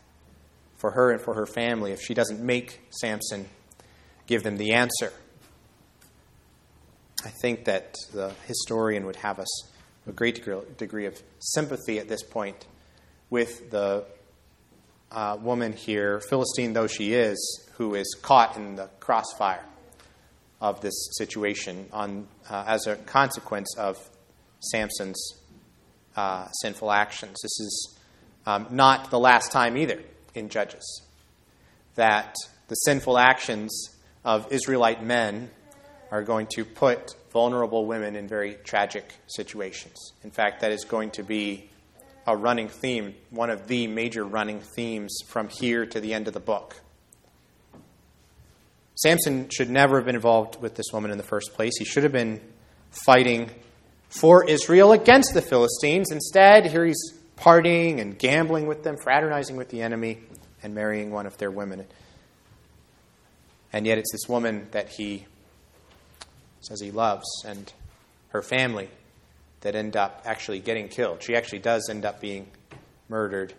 for 0.77 0.93
her 0.93 1.11
and 1.11 1.21
for 1.21 1.35
her 1.35 1.47
family 1.47 1.93
if 1.93 2.01
she 2.01 2.15
doesn't 2.15 2.41
make 2.41 2.81
Samson 2.91 3.49
give 4.27 4.43
them 4.43 4.57
the 4.57 4.73
answer. 4.73 5.13
I 7.25 7.31
think 7.31 7.65
that 7.65 7.97
the 8.13 8.33
historian 8.47 9.05
would 9.07 9.17
have 9.17 9.39
us 9.41 9.69
a 10.07 10.13
great 10.13 10.45
degree 10.77 11.07
of 11.07 11.21
sympathy 11.41 11.99
at 11.99 12.09
this 12.09 12.23
point 12.23 12.67
with 13.29 13.71
the 13.71 14.05
uh, 15.11 15.37
woman 15.41 15.73
here, 15.73 16.21
Philistine 16.21 16.73
though 16.75 16.87
she 16.87 17.15
is, 17.15 17.69
who 17.75 17.95
is 17.95 18.17
caught 18.23 18.57
in 18.57 18.77
the 18.77 18.89
crossfire 19.01 19.65
of 20.61 20.81
this 20.81 20.95
situation 21.17 21.87
on, 21.93 22.27
uh, 22.49 22.65
as 22.67 22.87
a 22.87 22.97
consequence 22.97 23.77
of 23.77 23.97
Samson's 24.61 25.33
uh, 26.17 26.49
sinful 26.63 26.91
actions. 26.91 27.37
This 27.43 27.61
is 27.61 27.99
um, 28.47 28.67
not 28.71 29.11
the 29.11 29.19
last 29.19 29.53
time 29.53 29.77
either 29.77 30.03
in 30.35 30.49
Judges 30.49 31.03
that 31.95 32.35
the 32.69 32.75
sinful 32.77 33.19
actions 33.19 33.97
of 34.25 34.51
Israelite 34.53 35.03
men 35.03 35.51
are 36.11 36.23
going 36.23 36.47
to 36.47 36.64
put 36.64 37.14
vulnerable 37.33 37.87
women 37.87 38.16
in 38.16 38.27
very 38.27 38.55
tragic 38.64 39.12
situations. 39.27 40.12
In 40.25 40.31
fact, 40.31 40.61
that 40.62 40.73
is 40.73 40.85
going 40.85 41.11
to 41.12 41.23
be 41.23 41.68
a 42.27 42.37
running 42.37 42.68
theme, 42.68 43.14
one 43.31 43.51
of 43.51 43.68
the 43.68 43.87
major 43.87 44.25
running 44.25 44.61
themes 44.61 45.18
from 45.27 45.49
here 45.49 45.87
to 45.87 46.01
the 46.01 46.14
end 46.14 46.29
of 46.29 46.35
the 46.35 46.40
book. 46.40 46.77
Samson 48.94 49.49
should 49.51 49.71
never 49.71 49.97
have 49.97 50.07
been 50.07 50.16
involved 50.16 50.61
with 50.61 50.75
this 50.75 50.87
woman 50.92 51.11
in 51.11 51.18
the 51.18 51.25
first 51.25 51.55
place. 51.55 51.73
He 51.79 51.85
should 51.85 52.03
have 52.03 52.12
been 52.12 52.40
fighting 52.90 53.51
for 54.09 54.49
Israel 54.49 54.92
against 54.92 55.35
the 55.35 55.42
Philistines. 55.42 56.11
Instead, 56.11 56.66
here 56.66 56.85
he's 56.85 57.14
partying 57.37 58.01
and 58.01 58.18
gambling 58.18 58.66
with 58.66 58.83
them, 58.83 58.97
fraternizing 58.97 59.57
with 59.57 59.68
the 59.68 59.83
enemy, 59.83 60.18
and 60.62 60.75
marrying 60.75 61.11
one 61.11 61.27
of 61.27 61.38
their 61.38 61.51
women. 61.51 61.87
And 63.73 63.87
yet, 63.87 63.99
it's 63.99 64.11
this 64.11 64.29
woman 64.29 64.66
that 64.73 64.88
he 64.88 65.27
says 66.61 66.81
he 66.81 66.90
loves 66.90 67.27
and 67.47 67.73
her 68.31 68.42
family 68.42 68.88
that 69.61 69.75
end 69.75 69.97
up 69.97 70.23
actually 70.25 70.61
getting 70.61 70.88
killed. 70.88 71.23
She 71.23 71.35
actually 71.35 71.59
does 71.61 71.88
end 71.90 72.05
up 72.05 72.21
being 72.21 72.49
murdered 73.09 73.55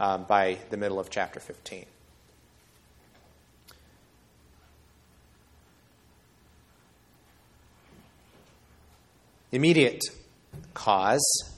um, 0.00 0.24
by 0.24 0.58
the 0.70 0.76
middle 0.76 0.98
of 0.98 1.10
chapter 1.10 1.40
15. 1.40 1.84
The 9.50 9.56
Immediate 9.56 10.02
cause 10.74 11.54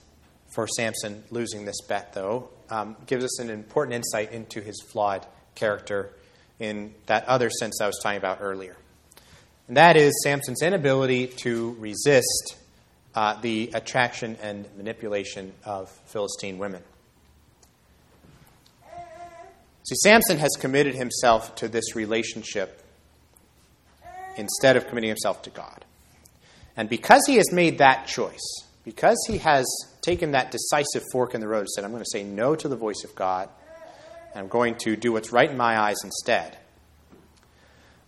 for 0.54 0.66
Samson 0.68 1.24
losing 1.30 1.64
this 1.64 1.80
bet, 1.88 2.12
though, 2.12 2.48
um, 2.70 2.96
gives 3.06 3.24
us 3.24 3.40
an 3.40 3.50
important 3.50 3.96
insight 3.96 4.32
into 4.32 4.60
his 4.60 4.80
flawed 4.92 5.26
character 5.54 6.12
in 6.60 6.94
that 7.06 7.24
other 7.26 7.50
sense 7.50 7.80
I 7.80 7.86
was 7.86 7.98
talking 8.00 8.18
about 8.18 8.38
earlier. 8.40 8.76
And 9.70 9.76
that 9.76 9.96
is 9.96 10.12
Samson's 10.24 10.62
inability 10.62 11.28
to 11.44 11.76
resist 11.78 12.56
uh, 13.14 13.40
the 13.40 13.70
attraction 13.72 14.36
and 14.42 14.66
manipulation 14.76 15.52
of 15.64 15.88
Philistine 16.06 16.58
women. 16.58 16.82
See, 19.84 19.94
Samson 20.02 20.38
has 20.38 20.50
committed 20.58 20.96
himself 20.96 21.54
to 21.54 21.68
this 21.68 21.94
relationship 21.94 22.84
instead 24.36 24.76
of 24.76 24.88
committing 24.88 25.06
himself 25.06 25.42
to 25.42 25.50
God. 25.50 25.84
And 26.76 26.88
because 26.88 27.22
he 27.28 27.36
has 27.36 27.52
made 27.52 27.78
that 27.78 28.08
choice, 28.08 28.64
because 28.82 29.24
he 29.28 29.38
has 29.38 29.64
taken 30.02 30.32
that 30.32 30.50
decisive 30.50 31.04
fork 31.12 31.32
in 31.32 31.40
the 31.40 31.46
road 31.46 31.60
and 31.60 31.68
said, 31.68 31.84
I'm 31.84 31.92
going 31.92 32.02
to 32.02 32.10
say 32.10 32.24
no 32.24 32.56
to 32.56 32.66
the 32.66 32.74
voice 32.74 33.04
of 33.04 33.14
God, 33.14 33.48
and 34.34 34.42
I'm 34.42 34.48
going 34.48 34.74
to 34.78 34.96
do 34.96 35.12
what's 35.12 35.30
right 35.30 35.48
in 35.48 35.56
my 35.56 35.78
eyes 35.78 35.98
instead, 36.02 36.56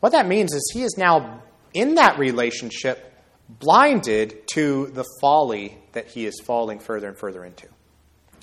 what 0.03 0.11
that 0.11 0.27
means 0.27 0.53
is 0.53 0.69
he 0.75 0.83
is 0.83 0.97
now 0.99 1.41
in 1.75 1.97
that 1.97 2.19
relationship 2.19 3.13
blinded 3.49 4.47
to 4.55 4.87
the 4.89 5.05
folly 5.21 5.79
that 5.93 6.07
he 6.09 6.27
is 6.27 6.41
falling 6.45 6.79
further 6.79 7.09
and 7.09 7.19
further 7.19 7.45
into 7.45 7.67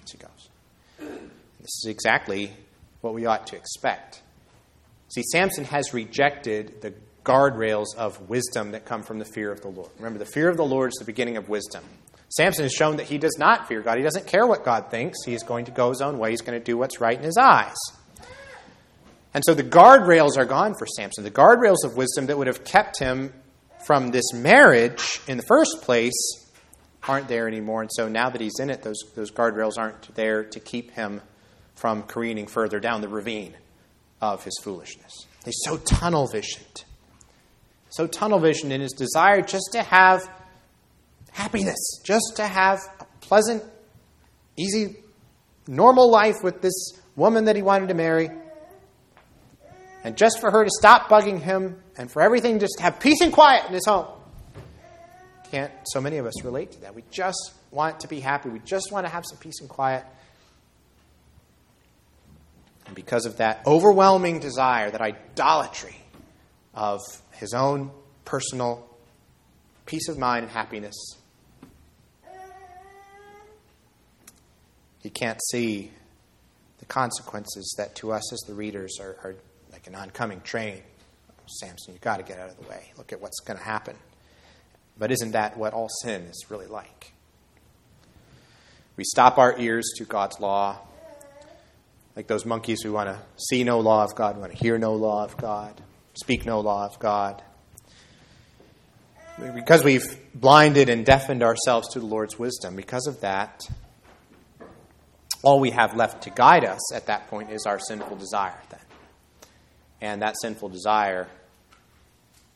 as 0.04 0.12
he 0.12 0.18
goes. 0.18 0.50
This 1.60 1.84
is 1.84 1.86
exactly 1.88 2.52
what 3.02 3.14
we 3.14 3.26
ought 3.26 3.48
to 3.48 3.56
expect. 3.56 4.22
See, 5.14 5.24
Samson 5.32 5.66
has 5.66 5.94
rejected 5.94 6.82
the 6.82 6.94
guardrails 7.24 7.96
of 7.98 8.30
wisdom 8.30 8.72
that 8.72 8.86
come 8.86 9.04
from 9.04 9.20
the 9.20 9.26
fear 9.26 9.52
of 9.52 9.62
the 9.62 9.68
Lord. 9.68 9.90
Remember, 9.98 10.20
the 10.20 10.26
fear 10.26 10.50
of 10.50 10.58
the 10.58 10.66
Lord 10.66 10.90
is 10.90 10.96
the 11.00 11.06
beginning 11.06 11.38
of 11.38 11.50
wisdom. 11.50 11.84
Samson 12.30 12.64
has 12.64 12.74
shown 12.74 12.98
that 12.98 13.08
he 13.08 13.18
does 13.18 13.36
not 13.40 13.68
fear 13.68 13.82
God. 13.82 13.98
He 13.98 14.04
doesn't 14.04 14.28
care 14.28 14.46
what 14.46 14.64
God 14.64 14.92
thinks. 14.92 15.18
He 15.26 15.34
is 15.34 15.44
going 15.44 15.66
to 15.66 15.72
go 15.72 15.90
his 15.90 16.02
own 16.02 16.20
way. 16.20 16.30
He's 16.30 16.42
going 16.42 16.60
to 16.60 16.64
do 16.64 16.78
what's 16.78 17.02
right 17.02 17.18
in 17.18 17.24
his 17.24 17.38
eyes. 17.38 17.76
And 19.34 19.44
so 19.46 19.54
the 19.54 19.64
guardrails 19.64 20.38
are 20.38 20.46
gone 20.46 20.74
for 20.78 20.88
Samson. 20.88 21.24
The 21.24 21.32
guardrails 21.32 21.84
of 21.84 21.96
wisdom 21.96 22.28
that 22.28 22.38
would 22.38 22.48
have 22.48 22.64
kept 22.64 23.00
him 23.00 23.34
from 23.86 24.12
this 24.12 24.34
marriage 24.34 25.22
in 25.28 25.38
the 25.38 25.44
first 25.44 25.82
place 25.82 26.48
aren't 27.08 27.28
there 27.28 27.48
anymore. 27.48 27.82
And 27.82 27.92
so 27.94 28.08
now 28.08 28.30
that 28.30 28.42
he's 28.42 28.60
in 28.60 28.70
it, 28.70 28.82
those, 28.82 29.00
those 29.16 29.32
guardrails 29.32 29.78
aren't 29.78 30.14
there 30.16 30.44
to 30.44 30.60
keep 30.60 30.92
him 30.92 31.22
from 31.76 32.04
careening 32.04 32.48
further 32.48 32.80
down 32.80 33.02
the 33.02 33.08
ravine 33.08 33.56
of 34.22 34.44
his 34.44 34.58
foolishness. 34.62 35.26
He's 35.46 35.60
so 35.64 35.78
tunnel 35.78 36.28
visioned. 36.28 36.84
So 37.90 38.06
tunnel 38.06 38.40
visioned 38.40 38.74
in 38.74 38.82
his 38.82 38.92
desire 38.92 39.42
just 39.42 39.70
to 39.72 39.82
have 39.82 40.30
happiness, 41.32 42.02
just 42.04 42.34
to 42.36 42.46
have 42.46 42.80
a 43.00 43.06
pleasant, 43.22 43.64
easy, 44.58 44.98
normal 45.68 46.12
life 46.12 46.44
with 46.44 46.62
this 46.62 46.94
woman 47.16 47.46
that 47.46 47.56
he 47.56 47.62
wanted 47.62 47.88
to 47.88 47.94
marry 47.94 48.30
and 50.04 50.16
just 50.16 50.40
for 50.40 50.52
her 50.52 50.64
to 50.64 50.70
stop 50.80 51.10
bugging 51.10 51.40
him 51.40 51.82
and 51.98 52.10
for 52.10 52.22
everything 52.22 52.60
just 52.60 52.80
have 52.80 53.00
peace 53.00 53.22
and 53.22 53.34
quiet 53.34 53.66
in 53.68 53.74
his 53.74 53.86
home. 53.86 54.08
Can't 55.52 55.72
so 55.92 56.00
many 56.00 56.18
of 56.18 56.26
us 56.26 56.44
relate 56.44 56.72
to 56.74 56.82
that? 56.82 56.96
We 56.96 57.04
just 57.12 57.54
want 57.72 58.02
to 58.02 58.08
be 58.08 58.20
happy. 58.20 58.50
We 58.50 58.60
just 58.60 58.92
want 58.92 59.06
to 59.06 59.12
have 59.12 59.26
some 59.28 59.38
peace 59.40 59.60
and 59.62 59.70
quiet. 59.70 60.06
And 62.86 62.96
because 62.96 63.26
of 63.26 63.38
that 63.38 63.62
overwhelming 63.66 64.40
desire, 64.40 64.92
that 64.92 65.02
idolatry 65.02 65.96
of 66.74 67.02
his 67.32 67.54
own 67.54 67.92
personal 68.26 68.88
peace 69.86 70.08
of 70.08 70.18
mind 70.18 70.44
and 70.44 70.52
happiness, 70.52 70.96
he 75.02 75.10
can't 75.10 75.40
see 75.52 75.92
the 76.78 76.86
consequences 76.86 77.74
that 77.78 77.96
to 77.96 78.12
us 78.12 78.32
as 78.32 78.40
the 78.42 78.54
readers 78.54 79.00
are, 79.00 79.18
are 79.24 79.36
like 79.80 79.88
an 79.88 79.96
oncoming 79.96 80.42
train. 80.42 80.82
Samson, 81.48 81.94
you've 81.94 82.02
got 82.02 82.18
to 82.18 82.24
get 82.24 82.38
out 82.38 82.50
of 82.50 82.58
the 82.58 82.70
way. 82.70 82.92
Look 82.98 83.14
at 83.14 83.22
what's 83.22 83.40
going 83.40 83.58
to 83.58 83.64
happen. 83.64 83.96
But 84.98 85.12
isn't 85.12 85.32
that 85.32 85.58
what 85.58 85.74
all 85.74 85.88
sin 86.04 86.24
is 86.24 86.46
really 86.50 86.68
like? 86.68 87.14
We 88.98 89.06
stop 89.06 89.38
our 89.38 89.58
ears 89.58 89.90
to 89.96 90.04
God's 90.04 90.40
law, 90.42 90.78
like 92.16 92.28
those 92.28 92.46
monkeys 92.46 92.82
who 92.84 92.92
want 92.92 93.08
to 93.08 93.18
see 93.38 93.64
no 93.64 93.80
law 93.80 94.04
of 94.04 94.14
God, 94.16 94.38
want 94.38 94.52
to 94.52 94.58
hear 94.58 94.78
no 94.78 94.94
law 94.96 95.24
of 95.24 95.38
God, 95.38 95.82
speak 96.14 96.46
no 96.46 96.60
law 96.60 96.86
of 96.86 97.00
God. 97.00 97.42
Because 99.56 99.86
we've 99.86 100.18
blinded 100.36 100.90
and 100.90 101.06
deafened 101.06 101.42
ourselves 101.42 101.88
to 101.94 102.02
the 102.02 102.06
Lord's 102.06 102.38
wisdom, 102.38 102.76
because 102.76 103.08
of 103.08 103.22
that, 103.22 103.62
all 105.42 105.62
we 105.62 105.72
have 105.72 105.96
left 105.96 106.24
to 106.24 106.30
guide 106.30 106.66
us 106.66 106.94
at 106.94 107.06
that 107.06 107.30
point 107.30 107.52
is 107.52 107.66
our 107.66 107.80
sinful 107.80 108.18
desire, 108.18 108.60
then. 108.70 108.80
And 110.02 110.22
that 110.22 110.36
sinful 110.42 110.70
desire 110.70 111.28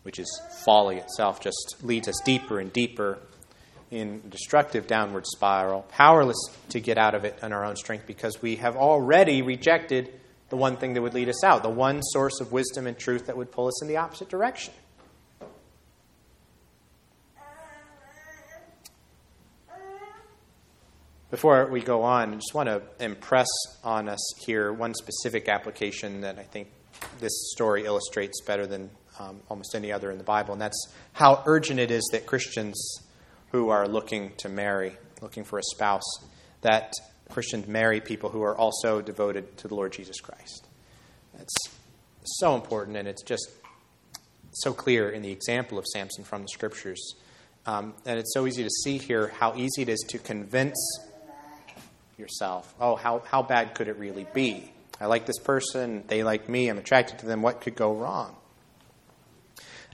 which 0.03 0.19
is 0.19 0.41
folly 0.63 0.97
itself, 0.97 1.41
just 1.41 1.77
leads 1.82 2.08
us 2.08 2.19
deeper 2.23 2.60
and 2.60 2.71
deeper 2.71 3.17
in 3.89 4.21
destructive 4.29 4.86
downward 4.86 5.25
spiral, 5.25 5.84
powerless 5.89 6.38
to 6.69 6.79
get 6.79 6.97
out 6.97 7.15
of 7.15 7.25
it 7.25 7.38
in 7.41 7.53
our 7.53 7.63
own 7.63 7.75
strength 7.75 8.06
because 8.06 8.41
we 8.41 8.58
have 8.58 8.75
already 8.75 9.41
rejected 9.41 10.13
the 10.49 10.58
one 10.58 10.77
thing 10.77 10.93
that 10.93 11.01
would 11.01 11.13
lead 11.13 11.29
us 11.29 11.43
out, 11.43 11.63
the 11.63 11.69
one 11.69 12.01
source 12.01 12.39
of 12.39 12.51
wisdom 12.51 12.86
and 12.86 12.97
truth 12.97 13.27
that 13.27 13.38
would 13.38 13.51
pull 13.51 13.67
us 13.67 13.82
in 13.82 13.88
the 13.88 13.97
opposite 13.97 14.29
direction. 14.29 14.73
Before 21.32 21.65
we 21.65 21.82
go 21.82 22.03
on, 22.03 22.34
I 22.34 22.36
just 22.36 22.53
want 22.53 22.69
to 22.69 22.84
impress 23.03 23.47
on 23.84 24.08
us 24.08 24.21
here 24.45 24.71
one 24.71 24.93
specific 24.93 25.49
application 25.49 26.21
that 26.21 26.38
I 26.38 26.43
think 26.43 26.67
this 27.20 27.52
story 27.52 27.86
illustrates 27.86 28.42
better 28.42 28.66
than 28.66 28.89
um, 29.20 29.39
almost 29.50 29.76
any 29.76 29.92
other 29.92 30.12
in 30.12 30.18
the 30.18 30.24
Bible, 30.24 30.54
and 30.54 30.62
that's 30.62 30.92
how 31.13 31.44
urgent 31.46 31.80
it 31.80 31.92
is 31.92 32.08
that 32.12 32.26
Christians 32.26 33.00
who 33.52 33.70
are 33.70 33.88
looking 33.88 34.32
to 34.38 34.50
marry, 34.50 34.98
looking 35.22 35.44
for 35.44 35.60
a 35.60 35.63
spouse, 35.63 36.18
that 36.62 36.94
Christians 37.30 37.68
marry 37.68 38.02
people 38.02 38.30
who 38.30 38.42
are 38.42 38.58
also 38.58 39.02
devoted 39.02 39.58
to 39.58 39.68
the 39.68 39.76
Lord 39.76 39.92
Jesus 39.94 40.20
Christ. 40.20 40.68
That's 41.38 41.56
so 42.24 42.56
important, 42.56 42.98
and 42.98 43.08
it's 43.08 43.24
just 43.24 43.50
so 44.54 44.74
clear 44.74 45.10
in 45.10 45.22
the 45.22 45.32
example 45.32 45.78
of 45.78 45.86
Samson 45.86 46.24
from 46.24 46.44
the 46.44 46.48
scriptures. 46.48 47.16
Um, 47.66 47.94
and 48.06 48.20
it's 48.20 48.34
so 48.34 48.46
easy 48.46 48.63
to 48.63 48.70
see 48.70 48.98
here 48.98 49.30
how 49.39 49.56
easy 49.56 49.84
it 49.84 49.89
is 49.89 50.04
to 50.10 50.18
convince 50.20 50.78
yourself 52.18 52.74
oh, 52.80 52.96
how, 52.96 53.20
how 53.26 53.42
bad 53.42 53.74
could 53.74 53.88
it 53.88 53.98
really 53.98 54.28
be? 54.34 54.72
I 55.04 55.08
like 55.08 55.26
this 55.26 55.38
person, 55.38 56.06
they 56.08 56.24
like 56.24 56.48
me, 56.48 56.70
I'm 56.70 56.78
attracted 56.78 57.20
to 57.20 57.26
them, 57.26 57.42
what 57.42 57.60
could 57.60 57.76
go 57.76 57.94
wrong? 57.94 58.38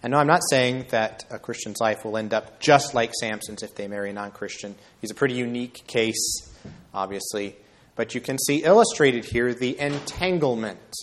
And 0.04 0.12
no, 0.12 0.20
I'm 0.20 0.28
not 0.28 0.42
saying 0.52 0.86
that 0.90 1.26
a 1.32 1.40
Christian's 1.40 1.78
life 1.82 2.06
will 2.06 2.16
end 2.16 2.32
up 2.32 2.60
just 2.60 2.94
like 2.94 3.12
Samson's 3.20 3.64
if 3.64 3.74
they 3.74 3.88
marry 3.88 4.12
a 4.12 4.14
non 4.14 4.30
Christian. 4.30 4.76
He's 5.02 5.10
a 5.10 5.16
pretty 5.16 5.34
unique 5.34 5.88
case, 5.88 6.54
obviously. 6.94 7.56
But 7.96 8.14
you 8.14 8.22
can 8.22 8.38
see 8.38 8.58
illustrated 8.58 9.26
here 9.26 9.52
the 9.52 9.80
entanglement, 9.80 10.94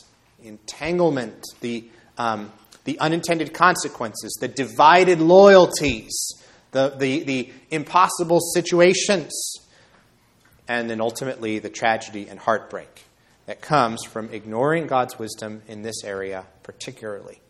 entanglement, 0.40 1.44
the, 1.60 1.88
um, 2.16 2.52
the 2.84 3.00
unintended 3.00 3.54
consequences, 3.54 4.38
the 4.40 4.46
divided 4.46 5.20
loyalties, 5.20 6.16
the, 6.70 6.94
the, 6.96 7.24
the 7.24 7.52
impossible 7.72 8.38
situations, 8.54 9.32
and 10.68 10.88
then 10.88 11.00
ultimately 11.00 11.58
the 11.58 11.70
tragedy 11.70 12.28
and 12.28 12.38
heartbreak 12.38 13.05
that 13.46 13.60
comes 13.60 14.04
from 14.04 14.30
ignoring 14.30 14.86
God's 14.86 15.18
wisdom 15.18 15.62
in 15.68 15.82
this 15.82 16.04
area, 16.04 16.44
particularly 16.62 17.40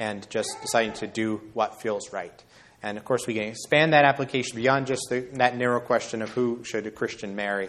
and 0.00 0.28
just 0.30 0.56
deciding 0.62 0.94
to 0.94 1.06
do 1.06 1.40
what 1.52 1.80
feels 1.80 2.12
right. 2.12 2.42
And 2.82 2.96
of 2.96 3.04
course, 3.04 3.26
we 3.26 3.34
can 3.34 3.42
expand 3.44 3.92
that 3.92 4.06
application 4.06 4.56
beyond 4.56 4.86
just 4.86 5.02
the, 5.10 5.20
that 5.34 5.56
narrow 5.56 5.78
question 5.78 6.22
of 6.22 6.30
who 6.30 6.64
should 6.64 6.86
a 6.86 6.90
Christian 6.90 7.36
marry, 7.36 7.68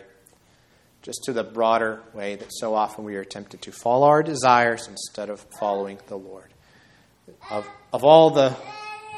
just 1.01 1.25
to 1.25 1.33
the 1.33 1.43
broader 1.43 2.01
way 2.13 2.37
that 2.37 2.47
so 2.49 2.73
often 2.73 3.03
we 3.03 3.17
are 3.17 3.25
tempted 3.25 3.61
to 3.63 3.71
follow 3.73 4.07
our 4.07 4.23
desires 4.23 4.87
instead 4.87 5.29
of 5.29 5.45
following 5.59 5.99
the 6.07 6.17
Lord. 6.17 6.47
Of, 7.49 7.67
of 7.91 8.05
all 8.05 8.29
the 8.29 8.55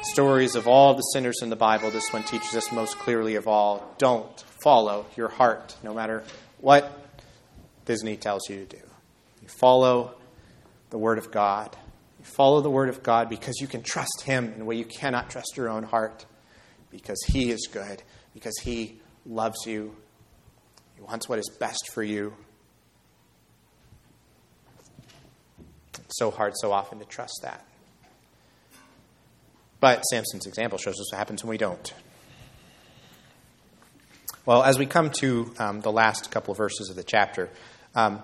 stories 0.02 0.56
of 0.56 0.66
all 0.66 0.94
the 0.94 1.02
sinners 1.02 1.40
in 1.40 1.50
the 1.50 1.56
Bible, 1.56 1.90
this 1.92 2.12
one 2.12 2.24
teaches 2.24 2.56
us 2.56 2.72
most 2.72 2.98
clearly 2.98 3.36
of 3.36 3.46
all 3.46 3.94
don't 3.98 4.40
follow 4.60 5.06
your 5.16 5.28
heart, 5.28 5.76
no 5.84 5.94
matter 5.94 6.24
what 6.58 7.03
Disney 7.84 8.16
tells 8.16 8.48
you 8.48 8.64
to 8.64 8.76
do. 8.76 8.82
You 9.42 9.48
follow 9.48 10.14
the 10.90 10.98
Word 10.98 11.18
of 11.18 11.30
God 11.30 11.76
You 12.18 12.24
follow 12.24 12.60
the 12.62 12.70
Word 12.70 12.88
of 12.88 13.02
God 13.02 13.28
because 13.28 13.60
you 13.60 13.66
can 13.66 13.82
trust 13.82 14.22
Him 14.24 14.52
in 14.54 14.62
a 14.62 14.64
way 14.64 14.76
you 14.76 14.86
cannot 14.86 15.28
trust 15.28 15.56
your 15.56 15.68
own 15.68 15.82
heart. 15.82 16.24
Because 16.90 17.22
He 17.26 17.50
is 17.50 17.68
good, 17.70 18.02
because 18.32 18.54
He 18.62 19.00
loves 19.26 19.66
you, 19.66 19.94
He 20.94 21.02
wants 21.02 21.28
what 21.28 21.38
is 21.38 21.50
best 21.60 21.90
for 21.92 22.02
you. 22.02 22.32
It's 25.98 26.18
so 26.18 26.30
hard 26.30 26.54
so 26.56 26.72
often 26.72 26.98
to 27.00 27.04
trust 27.04 27.40
that. 27.42 27.66
But 29.80 30.02
Samson's 30.02 30.46
example 30.46 30.78
shows 30.78 30.98
us 30.98 31.12
what 31.12 31.18
happens 31.18 31.44
when 31.44 31.50
we 31.50 31.58
don't. 31.58 31.92
Well, 34.46 34.62
as 34.62 34.78
we 34.78 34.86
come 34.86 35.10
to 35.20 35.52
um, 35.58 35.80
the 35.80 35.92
last 35.92 36.30
couple 36.30 36.52
of 36.52 36.58
verses 36.58 36.88
of 36.90 36.96
the 36.96 37.02
chapter, 37.02 37.50
um, 37.94 38.22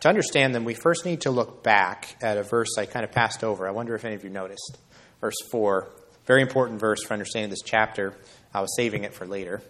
to 0.00 0.08
understand 0.08 0.54
them, 0.54 0.64
we 0.64 0.74
first 0.74 1.04
need 1.04 1.22
to 1.22 1.30
look 1.30 1.62
back 1.62 2.16
at 2.22 2.36
a 2.36 2.42
verse 2.42 2.78
I 2.78 2.86
kind 2.86 3.04
of 3.04 3.12
passed 3.12 3.42
over. 3.42 3.66
I 3.66 3.72
wonder 3.72 3.94
if 3.94 4.04
any 4.04 4.14
of 4.14 4.24
you 4.24 4.30
noticed. 4.30 4.78
Verse 5.20 5.36
4. 5.50 5.88
Very 6.26 6.42
important 6.42 6.78
verse 6.78 7.02
for 7.02 7.14
understanding 7.14 7.50
this 7.50 7.62
chapter. 7.64 8.14
I 8.54 8.60
was 8.60 8.74
saving 8.76 9.04
it 9.04 9.14
for 9.14 9.26
later. 9.26 9.62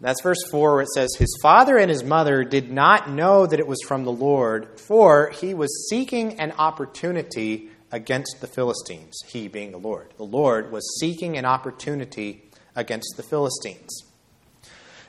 That's 0.00 0.22
verse 0.22 0.42
4 0.50 0.72
where 0.72 0.82
it 0.82 0.88
says, 0.88 1.10
His 1.18 1.38
father 1.42 1.76
and 1.76 1.90
his 1.90 2.02
mother 2.02 2.42
did 2.42 2.70
not 2.70 3.10
know 3.10 3.46
that 3.46 3.60
it 3.60 3.66
was 3.66 3.80
from 3.86 4.04
the 4.04 4.12
Lord, 4.12 4.80
for 4.80 5.30
he 5.30 5.52
was 5.52 5.88
seeking 5.90 6.40
an 6.40 6.52
opportunity 6.52 7.70
against 7.92 8.40
the 8.40 8.46
Philistines, 8.46 9.18
he 9.26 9.48
being 9.48 9.72
the 9.72 9.78
Lord. 9.78 10.12
The 10.16 10.24
Lord 10.24 10.72
was 10.72 10.98
seeking 11.00 11.36
an 11.36 11.44
opportunity 11.44 12.50
against 12.74 13.14
the 13.16 13.22
Philistines. 13.22 14.04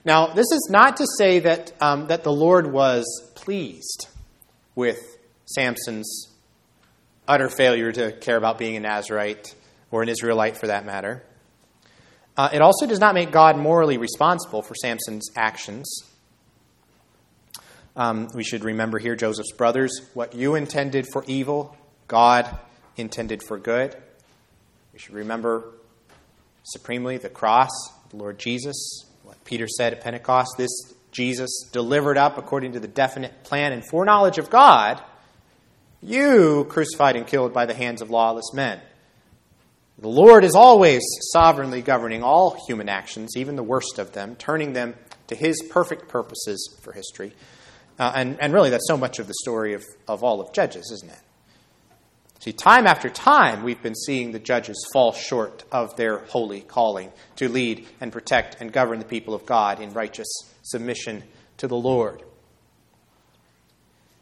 Now, 0.04 0.34
this 0.34 0.52
is 0.52 0.68
not 0.72 0.98
to 0.98 1.06
say 1.18 1.40
that, 1.40 1.72
um, 1.80 2.08
that 2.08 2.24
the 2.24 2.32
Lord 2.32 2.72
was 2.72 3.31
pleased 3.42 4.08
with 4.76 5.18
Samson's 5.46 6.30
utter 7.28 7.50
failure 7.50 7.92
to 7.92 8.12
care 8.14 8.38
about 8.38 8.58
being 8.58 8.76
a 8.76 8.80
Nazarite 8.80 9.54
or 9.90 10.04
an 10.04 10.10
Israelite 10.10 10.58
for 10.58 10.68
that 10.68 10.86
matter. 10.86 11.24
Uh, 12.38 12.50
it 12.54 12.62
also 12.62 12.88
does 12.88 13.00
not 13.00 13.14
make 13.14 13.32
God 13.32 13.58
morally 13.58 13.98
responsible 13.98 14.62
for 14.62 14.76
Samson's 14.76 15.30
actions. 15.36 16.04
Um, 17.96 18.30
we 18.34 18.44
should 18.44 18.64
remember 18.64 19.00
here 19.00 19.16
Joseph's 19.16 19.52
brothers 19.52 19.92
what 20.14 20.34
you 20.34 20.56
intended 20.56 21.08
for 21.12 21.26
evil, 21.28 21.76
God 22.08 22.58
intended 22.96 23.44
for 23.44 23.58
good. 23.58 23.96
We 24.94 25.00
should 25.00 25.14
remember 25.14 25.66
supremely 26.64 27.18
the 27.18 27.30
cross, 27.30 27.70
the 28.12 28.18
Lord 28.18 28.40
Jesus, 28.40 29.06
what 29.24 29.44
Peter 29.44 29.68
said 29.68 29.94
at 29.94 30.02
Pentecost 30.02 30.56
this 30.58 30.94
Jesus 31.12 31.70
delivered 31.72 32.18
up 32.18 32.38
according 32.38 32.74
to 32.74 32.80
the 32.80 32.88
definite 32.88 33.44
plan 33.44 33.74
and 33.74 33.84
foreknowledge 33.86 34.38
of 34.38 34.50
God, 34.50 35.02
you 36.02 36.66
crucified 36.70 37.16
and 37.16 37.28
killed 37.28 37.54
by 37.54 37.66
the 37.66 37.74
hands 37.74 38.02
of 38.02 38.10
lawless 38.10 38.54
men. 38.54 38.80
The 40.00 40.08
Lord 40.08 40.44
is 40.44 40.56
always 40.56 41.04
sovereignly 41.32 41.82
governing 41.82 42.24
all 42.24 42.58
human 42.68 42.90
actions, 42.90 43.38
even 43.38 43.56
the 43.56 43.64
worst 43.64 44.00
of 44.00 44.14
them, 44.14 44.36
turning 44.36 44.74
them 44.74 44.96
to 45.28 45.36
His 45.36 45.62
perfect 45.70 46.08
purposes 46.08 46.76
for 46.82 46.92
history. 46.92 47.34
Uh, 48.00 48.12
and, 48.16 48.38
and 48.42 48.52
really, 48.52 48.72
that's 48.72 48.88
so 48.88 48.98
much 48.98 49.20
of 49.20 49.28
the 49.28 49.36
story 49.44 49.74
of, 49.74 49.84
of 50.08 50.24
all 50.24 50.42
of 50.42 50.54
Judges, 50.54 50.92
isn't 50.92 51.12
it? 51.12 51.20
See, 52.42 52.54
time 52.54 52.88
after 52.88 53.08
time, 53.08 53.62
we've 53.62 53.84
been 53.84 53.94
seeing 53.94 54.32
the 54.32 54.40
judges 54.40 54.84
fall 54.92 55.14
short 55.14 55.64
of 55.72 55.96
their 55.96 56.18
holy 56.26 56.62
calling 56.62 57.12
to 57.36 57.48
lead 57.48 57.88
and 58.00 58.12
protect 58.12 58.60
and 58.60 58.74
govern 58.74 58.98
the 58.98 59.06
people 59.06 59.36
of 59.36 59.46
God 59.46 59.80
in 59.80 59.94
righteous 59.94 60.28
submission 60.64 61.22
to 61.58 61.68
the 61.68 61.76
Lord. 61.78 62.24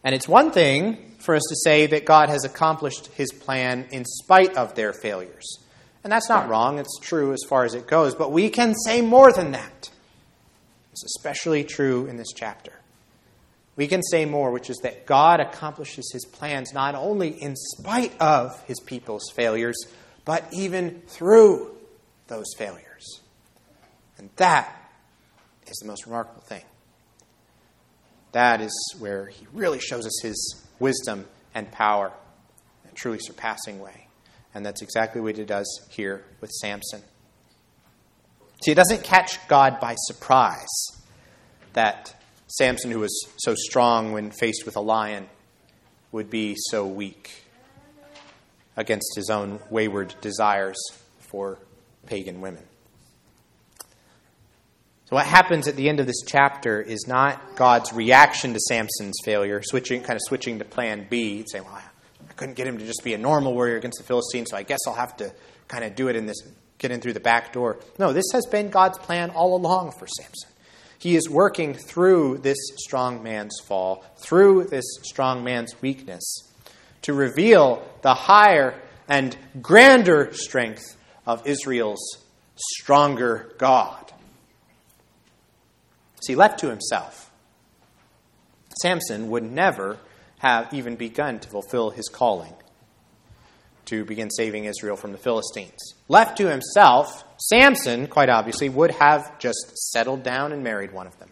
And 0.04 0.14
it's 0.14 0.28
one 0.28 0.52
thing 0.52 1.16
for 1.20 1.34
us 1.34 1.44
to 1.48 1.56
say 1.64 1.88
that 1.88 2.06
God 2.06 2.28
has 2.28 2.44
accomplished 2.44 3.08
his 3.14 3.32
plan 3.32 3.88
in 3.92 4.04
spite 4.04 4.58
of 4.58 4.76
their 4.76 4.92
failures. 4.92 5.58
And 6.04 6.12
that's 6.12 6.28
not 6.28 6.50
wrong, 6.50 6.78
it's 6.78 7.00
true 7.00 7.32
as 7.32 7.46
far 7.48 7.64
as 7.64 7.74
it 7.74 7.88
goes. 7.88 8.16
But 8.16 8.34
we 8.34 8.50
can 8.50 8.76
say 8.76 9.00
more 9.00 9.32
than 9.32 9.52
that. 9.52 9.90
It's 10.92 11.06
especially 11.06 11.64
true 11.64 12.06
in 12.08 12.18
this 12.18 12.34
chapter. 12.36 12.79
We 13.80 13.88
can 13.88 14.04
say 14.04 14.26
more, 14.26 14.52
which 14.52 14.70
is 14.70 14.76
that 14.84 15.06
God 15.06 15.40
accomplishes 15.40 16.12
his 16.12 16.26
plans 16.26 16.74
not 16.74 16.96
only 16.96 17.30
in 17.30 17.56
spite 17.56 18.12
of 18.20 18.62
his 18.66 18.78
people's 18.82 19.32
failures, 19.34 19.78
but 20.26 20.44
even 20.52 21.02
through 21.08 21.74
those 22.28 22.48
failures. 22.58 23.22
And 24.18 24.30
that 24.36 24.70
is 25.66 25.78
the 25.78 25.88
most 25.88 26.06
remarkable 26.06 26.42
thing. 26.42 26.64
That 28.34 28.60
is 28.60 28.74
where 29.00 29.28
he 29.28 29.48
really 29.54 29.80
shows 29.80 30.06
us 30.06 30.20
his 30.22 30.62
wisdom 30.80 31.26
and 31.56 31.72
power 31.72 32.12
in 32.84 32.90
a 32.92 32.94
truly 32.96 33.20
surpassing 33.22 33.80
way. 33.80 34.08
And 34.54 34.66
that's 34.66 34.82
exactly 34.82 35.22
what 35.22 35.38
he 35.38 35.46
does 35.46 35.88
here 35.90 36.26
with 36.42 36.50
Samson. 36.52 37.02
See, 38.66 38.72
it 38.72 38.76
doesn't 38.76 39.06
catch 39.06 39.48
God 39.48 39.80
by 39.80 39.96
surprise 39.98 40.68
that 41.72 42.19
Samson, 42.50 42.92
who 42.92 43.00
was 43.00 43.28
so 43.38 43.54
strong 43.56 44.12
when 44.12 44.32
faced 44.32 44.66
with 44.66 44.76
a 44.76 44.82
lion, 44.82 45.28
would 46.12 46.30
be 46.30 46.56
so 46.58 46.86
weak 46.86 47.44
against 48.76 49.14
his 49.16 49.30
own 49.30 49.60
wayward 49.70 50.16
desires 50.22 50.78
for 51.20 51.60
pagan 52.08 52.42
women. 52.42 52.64
So, 55.06 55.16
what 55.16 55.26
happens 55.26 55.68
at 55.68 55.76
the 55.76 55.90
end 55.90 56.00
of 56.00 56.08
this 56.08 56.22
chapter 56.26 56.82
is 56.82 57.06
not 57.08 57.56
God's 57.56 57.94
reaction 57.94 58.54
to 58.54 58.60
Samson's 58.60 59.18
failure, 59.24 59.62
switching, 59.64 60.02
kind 60.02 60.16
of 60.16 60.22
switching 60.24 60.60
to 60.60 60.66
plan 60.66 61.08
B, 61.10 61.46
saying, 61.52 61.66
Well, 61.66 61.76
I 61.76 62.34
couldn't 62.34 62.56
get 62.56 62.68
him 62.68 62.78
to 62.78 62.86
just 62.86 63.04
be 63.04 63.14
a 63.14 63.18
normal 63.18 63.54
warrior 63.54 63.78
against 63.78 63.98
the 64.00 64.04
Philistines, 64.04 64.50
so 64.52 64.58
I 64.58 64.64
guess 64.64 64.80
I'll 64.88 64.94
have 64.94 65.18
to 65.18 65.34
kind 65.68 65.84
of 65.84 65.96
do 65.96 66.10
it 66.10 66.16
in 66.16 66.26
this, 66.26 66.42
get 66.78 66.92
in 66.92 67.02
through 67.02 67.14
the 67.14 67.20
back 67.20 67.54
door. 67.54 67.80
No, 67.98 68.14
this 68.14 68.26
has 68.34 68.46
been 68.48 68.70
God's 68.70 68.98
plan 68.98 69.32
all 69.32 69.56
along 69.56 69.92
for 69.92 70.08
Samson. 70.08 70.50
He 71.00 71.16
is 71.16 71.30
working 71.30 71.74
through 71.74 72.40
this 72.40 72.58
strong 72.78 73.24
man's 73.24 73.60
fall, 73.66 74.04
through 74.18 74.66
this 74.66 74.86
strong 75.04 75.44
man's 75.44 75.82
weakness, 75.82 76.44
to 77.04 77.14
reveal 77.14 77.82
the 78.02 78.14
higher 78.14 78.76
and 79.08 79.36
grander 79.62 80.34
strength 80.34 80.98
of 81.26 81.48
Israel's 81.48 82.18
stronger 82.58 83.54
God. 83.58 84.12
See, 86.22 86.36
left 86.36 86.60
to 86.60 86.70
himself, 86.70 87.32
Samson 88.82 89.30
would 89.30 89.44
never 89.44 89.98
have 90.40 90.74
even 90.74 90.98
begun 90.98 91.40
to 91.40 91.50
fulfill 91.50 91.92
his 91.92 92.10
calling 92.10 92.54
to 93.90 94.06
begin 94.06 94.30
saving 94.30 94.66
Israel 94.66 94.96
from 94.96 95.12
the 95.12 95.18
Philistines. 95.18 95.96
Left 96.08 96.38
to 96.38 96.50
himself, 96.50 97.24
Samson, 97.38 98.08
quite 98.08 98.30
obviously, 98.30 98.70
would 98.70 98.92
have 98.92 99.40
just 99.40 99.78
settled 99.92 100.24
down 100.24 100.52
and 100.52 100.64
married 100.64 100.92
one 100.92 101.08
of 101.08 101.18
them 101.20 101.30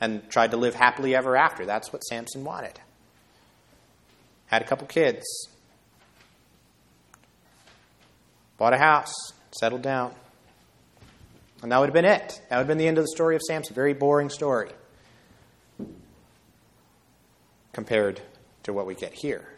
and 0.00 0.28
tried 0.28 0.50
to 0.50 0.56
live 0.56 0.74
happily 0.74 1.14
ever 1.14 1.36
after. 1.36 1.66
That's 1.66 1.92
what 1.92 2.04
Samson 2.04 2.44
wanted. 2.44 2.78
Had 4.46 4.62
a 4.62 4.64
couple 4.64 4.86
kids, 4.86 5.24
bought 8.56 8.74
a 8.74 8.78
house, 8.78 9.14
settled 9.58 9.82
down. 9.82 10.14
And 11.62 11.72
that 11.72 11.78
would 11.78 11.88
have 11.88 11.94
been 11.94 12.04
it. 12.04 12.40
That 12.48 12.56
would 12.56 12.62
have 12.62 12.68
been 12.68 12.78
the 12.78 12.86
end 12.86 12.98
of 12.98 13.04
the 13.04 13.12
story 13.14 13.34
of 13.34 13.42
Samson. 13.42 13.74
Very 13.74 13.94
boring 13.94 14.30
story 14.30 14.70
compared 17.72 18.20
to 18.62 18.72
what 18.72 18.86
we 18.86 18.94
get 18.94 19.12
here. 19.12 19.48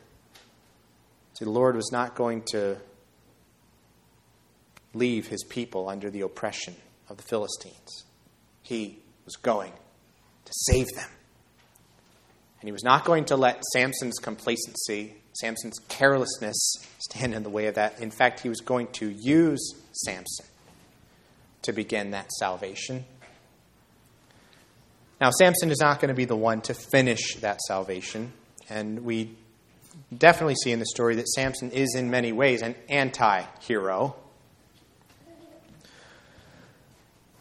See, 1.40 1.46
the 1.46 1.50
Lord 1.50 1.74
was 1.74 1.90
not 1.90 2.14
going 2.14 2.42
to 2.50 2.76
leave 4.92 5.29
his 5.29 5.42
people 5.42 5.88
under 5.88 6.11
the 6.11 6.20
oppression 6.20 6.76
of 7.09 7.16
the 7.16 7.22
Philistines. 7.22 8.05
He 8.62 8.98
was 9.24 9.37
going 9.37 9.72
to 10.44 10.53
save 10.53 10.87
them. 10.94 11.09
And 12.61 12.68
he 12.68 12.72
was 12.72 12.85
not 12.85 13.07
going 13.07 13.24
to 13.26 13.37
let 13.37 13.64
Samson's 13.72 14.18
complacency, 14.18 15.14
Samson's 15.33 15.79
carelessness, 15.88 16.74
stand 16.98 17.33
in 17.33 17.42
the 17.42 17.48
way 17.48 17.68
of 17.68 17.76
that. 17.76 18.00
In 18.00 18.11
fact, 18.11 18.40
he 18.40 18.50
was 18.50 18.61
going 18.61 18.88
to 18.88 19.09
use 19.09 19.74
Samson 19.92 20.44
to 21.62 21.72
begin 21.72 22.11
that 22.11 22.31
salvation. 22.33 23.07
Now, 25.22 25.31
Samson 25.31 25.70
is 25.70 25.81
not 25.81 26.00
going 26.00 26.09
to 26.09 26.14
be 26.14 26.26
the 26.26 26.37
one 26.37 26.61
to 26.62 26.74
finish 26.74 27.37
that 27.37 27.61
salvation, 27.62 28.33
and 28.68 29.05
we 29.05 29.37
definitely 30.17 30.57
see 30.57 30.73
in 30.73 30.79
the 30.79 30.87
story 30.87 31.17
that 31.17 31.29
Samson 31.29 31.71
is, 31.71 31.95
in 31.95 32.11
many 32.11 32.33
ways, 32.33 32.63
an 32.63 32.75
anti 32.89 33.43
hero. 33.61 34.17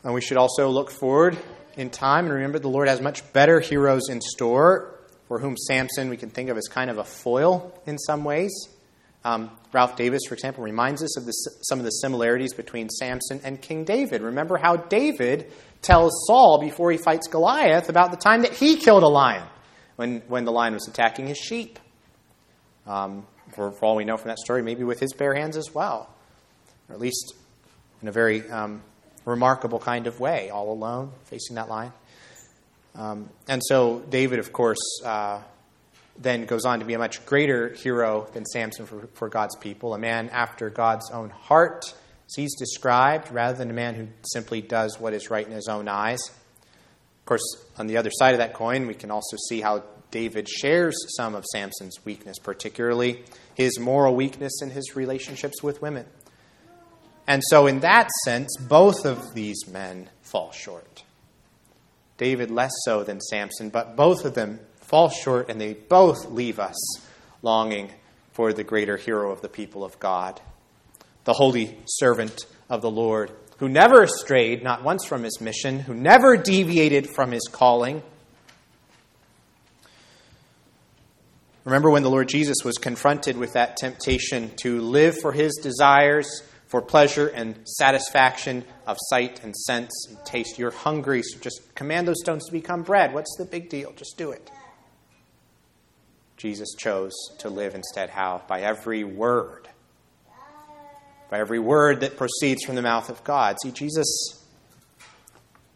And 0.03 0.13
we 0.13 0.21
should 0.21 0.37
also 0.37 0.69
look 0.69 0.91
forward 0.91 1.37
in 1.75 1.89
time 1.89 2.25
and 2.25 2.33
remember 2.33 2.59
the 2.59 2.69
Lord 2.69 2.87
has 2.87 3.01
much 3.01 3.31
better 3.33 3.59
heroes 3.59 4.09
in 4.09 4.21
store 4.21 4.99
for 5.27 5.39
whom 5.39 5.57
Samson 5.57 6.09
we 6.09 6.17
can 6.17 6.29
think 6.29 6.49
of 6.49 6.57
as 6.57 6.67
kind 6.67 6.89
of 6.89 6.97
a 6.97 7.03
foil 7.03 7.73
in 7.85 7.97
some 7.97 8.23
ways. 8.23 8.51
Um, 9.23 9.51
Ralph 9.73 9.95
Davis, 9.97 10.21
for 10.27 10.33
example, 10.33 10.63
reminds 10.63 11.03
us 11.03 11.17
of 11.17 11.25
the, 11.25 11.31
some 11.31 11.79
of 11.79 11.85
the 11.85 11.91
similarities 11.91 12.53
between 12.53 12.89
Samson 12.89 13.41
and 13.43 13.61
King 13.61 13.83
David. 13.83 14.21
Remember 14.21 14.57
how 14.57 14.77
David 14.77 15.51
tells 15.81 16.11
Saul 16.25 16.59
before 16.59 16.91
he 16.91 16.97
fights 16.97 17.27
Goliath 17.27 17.89
about 17.89 18.11
the 18.11 18.17
time 18.17 18.43
that 18.43 18.53
he 18.53 18.77
killed 18.77 19.03
a 19.03 19.07
lion 19.07 19.45
when, 19.97 20.21
when 20.27 20.45
the 20.45 20.51
lion 20.51 20.73
was 20.73 20.87
attacking 20.87 21.27
his 21.27 21.37
sheep. 21.37 21.77
Um, 22.89 23.27
for, 23.51 23.71
for, 23.71 23.85
all 23.85 23.95
we 23.95 24.03
know 24.03 24.17
from 24.17 24.29
that 24.29 24.39
story, 24.39 24.63
maybe 24.63 24.83
with 24.83 24.99
his 24.99 25.13
bare 25.13 25.35
hands 25.35 25.57
as 25.57 25.73
well, 25.73 26.09
or 26.87 26.95
at 26.95 26.99
least 26.99 27.33
in 28.01 28.07
a 28.07 28.11
very 28.11 28.49
um, 28.49 28.81
remarkable 29.25 29.79
kind 29.79 30.07
of 30.07 30.19
way, 30.19 30.49
all 30.49 30.71
alone 30.71 31.11
facing 31.25 31.55
that 31.55 31.69
line. 31.69 31.91
Um, 32.95 33.29
and 33.47 33.61
so 33.63 33.99
David, 34.09 34.39
of 34.39 34.51
course, 34.51 34.79
uh, 35.05 35.39
then 36.17 36.45
goes 36.45 36.65
on 36.65 36.79
to 36.79 36.85
be 36.85 36.95
a 36.95 36.97
much 36.97 37.25
greater 37.25 37.69
hero 37.69 38.27
than 38.33 38.43
Samson 38.45 38.87
for, 38.87 39.07
for 39.13 39.29
God's 39.29 39.55
people, 39.55 39.93
a 39.93 39.99
man 39.99 40.29
after 40.29 40.69
God's 40.71 41.11
own 41.11 41.29
heart, 41.29 41.85
as 41.85 42.35
he's 42.35 42.55
described, 42.57 43.31
rather 43.31 43.57
than 43.57 43.69
a 43.69 43.73
man 43.73 43.95
who 43.95 44.07
simply 44.33 44.61
does 44.61 44.99
what 44.99 45.13
is 45.13 45.29
right 45.29 45.45
in 45.45 45.53
his 45.53 45.67
own 45.67 45.87
eyes. 45.87 46.19
Of 46.27 47.25
course, 47.25 47.43
on 47.77 47.85
the 47.85 47.97
other 47.97 48.09
side 48.11 48.33
of 48.33 48.39
that 48.39 48.53
coin, 48.53 48.87
we 48.87 48.95
can 48.95 49.11
also 49.11 49.37
see 49.47 49.61
how 49.61 49.83
David 50.11 50.49
shares 50.49 50.95
some 51.15 51.35
of 51.35 51.45
Samson's 51.45 52.03
weakness, 52.03 52.39
particularly 52.39 53.23
his 53.53 53.79
moral 53.79 54.15
weakness 54.15 54.61
in 54.61 54.71
his 54.71 54.95
relationships 54.95 55.61
with 55.61 55.81
women. 55.81 56.05
And 57.27 57.43
so, 57.49 57.67
in 57.67 57.81
that 57.81 58.09
sense, 58.25 58.55
both 58.59 59.05
of 59.05 59.35
these 59.35 59.67
men 59.67 60.09
fall 60.21 60.51
short. 60.51 61.03
David 62.17 62.51
less 62.51 62.71
so 62.83 63.03
than 63.03 63.21
Samson, 63.21 63.69
but 63.69 63.95
both 63.95 64.25
of 64.25 64.33
them 64.33 64.59
fall 64.81 65.09
short 65.09 65.49
and 65.49 65.61
they 65.61 65.73
both 65.73 66.25
leave 66.31 66.59
us 66.59 66.75
longing 67.41 67.91
for 68.31 68.51
the 68.51 68.63
greater 68.63 68.97
hero 68.97 69.31
of 69.31 69.41
the 69.41 69.49
people 69.49 69.83
of 69.83 69.99
God, 69.99 70.41
the 71.25 71.33
holy 71.33 71.77
servant 71.85 72.45
of 72.69 72.81
the 72.81 72.89
Lord, 72.89 73.31
who 73.57 73.69
never 73.69 74.07
strayed, 74.07 74.63
not 74.63 74.83
once 74.83 75.05
from 75.05 75.23
his 75.23 75.39
mission, 75.39 75.79
who 75.79 75.93
never 75.93 76.35
deviated 76.35 77.09
from 77.13 77.31
his 77.31 77.47
calling. 77.51 78.01
Remember 81.65 81.89
when 81.89 82.03
the 82.03 82.09
Lord 82.09 82.29
Jesus 82.29 82.57
was 82.63 82.77
confronted 82.77 83.37
with 83.37 83.53
that 83.53 83.77
temptation 83.77 84.51
to 84.61 84.79
live 84.79 85.19
for 85.19 85.31
his 85.31 85.55
desires, 85.61 86.43
for 86.67 86.81
pleasure 86.81 87.27
and 87.27 87.67
satisfaction 87.67 88.63
of 88.87 88.97
sight 89.09 89.43
and 89.43 89.55
sense 89.55 89.91
and 90.07 90.17
taste. 90.25 90.57
You're 90.57 90.71
hungry, 90.71 91.21
so 91.23 91.39
just 91.39 91.75
command 91.75 92.07
those 92.07 92.21
stones 92.21 92.45
to 92.45 92.51
become 92.51 92.83
bread. 92.83 93.13
What's 93.13 93.35
the 93.37 93.45
big 93.45 93.69
deal? 93.69 93.91
Just 93.93 94.17
do 94.17 94.31
it. 94.31 94.49
Jesus 96.37 96.73
chose 96.77 97.13
to 97.39 97.49
live 97.49 97.75
instead 97.75 98.09
how? 98.09 98.41
By 98.47 98.61
every 98.61 99.03
word. 99.03 99.67
By 101.29 101.39
every 101.39 101.59
word 101.59 101.99
that 101.99 102.17
proceeds 102.17 102.63
from 102.63 102.75
the 102.75 102.81
mouth 102.81 103.09
of 103.09 103.23
God. 103.23 103.57
See, 103.61 103.71
Jesus, 103.71 104.43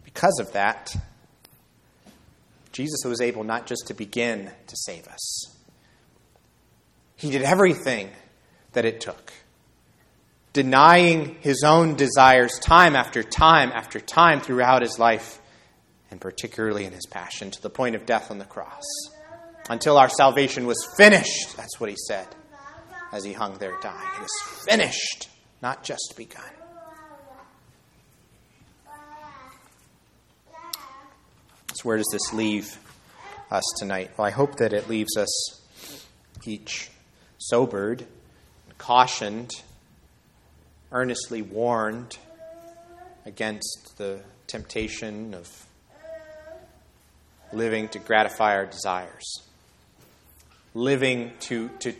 because 0.05 0.39
of 0.39 0.53
that, 0.53 0.95
Jesus 2.71 3.03
was 3.05 3.19
able 3.19 3.43
not 3.43 3.67
just 3.67 3.87
to 3.87 3.93
begin 3.93 4.51
to 4.67 4.75
save 4.75 5.07
us, 5.07 5.52
he 7.23 7.31
did 7.31 7.41
everything 7.43 8.09
that 8.73 8.83
it 8.83 8.99
took. 8.99 9.31
Denying 10.51 11.37
his 11.39 11.63
own 11.65 11.95
desires 11.95 12.59
time 12.59 12.97
after 12.97 13.23
time 13.23 13.71
after 13.71 14.01
time 14.01 14.41
throughout 14.41 14.81
his 14.81 14.99
life, 14.99 15.41
and 16.11 16.19
particularly 16.19 16.83
in 16.83 16.91
his 16.91 17.05
passion, 17.05 17.49
to 17.49 17.61
the 17.61 17.69
point 17.69 17.95
of 17.95 18.05
death 18.05 18.29
on 18.29 18.39
the 18.39 18.45
cross 18.45 18.83
until 19.69 19.97
our 19.97 20.09
salvation 20.09 20.67
was 20.67 20.85
finished. 20.97 21.55
That's 21.55 21.79
what 21.79 21.89
he 21.89 21.95
said 21.95 22.27
as 23.13 23.23
he 23.23 23.31
hung 23.31 23.57
there 23.57 23.77
dying. 23.81 24.09
It 24.19 24.25
is 24.25 24.65
finished, 24.67 25.29
not 25.61 25.81
just 25.83 26.15
begun. 26.17 26.43
So, 31.73 31.83
where 31.83 31.95
does 31.95 32.09
this 32.11 32.33
leave 32.33 32.77
us 33.49 33.63
tonight? 33.79 34.11
Well, 34.17 34.27
I 34.27 34.31
hope 34.31 34.57
that 34.57 34.73
it 34.73 34.89
leaves 34.89 35.15
us 35.15 35.61
each 36.45 36.89
sobered, 37.49 38.05
cautioned, 38.77 39.51
earnestly 40.91 41.41
warned 41.41 42.17
against 43.25 43.95
the 43.97 44.21
temptation 44.47 45.33
of 45.33 45.49
living 47.51 47.87
to 47.89 47.99
gratify 47.99 48.55
our 48.55 48.65
desires, 48.65 49.41
living 50.73 51.31
to, 51.39 51.69
to 51.79 51.93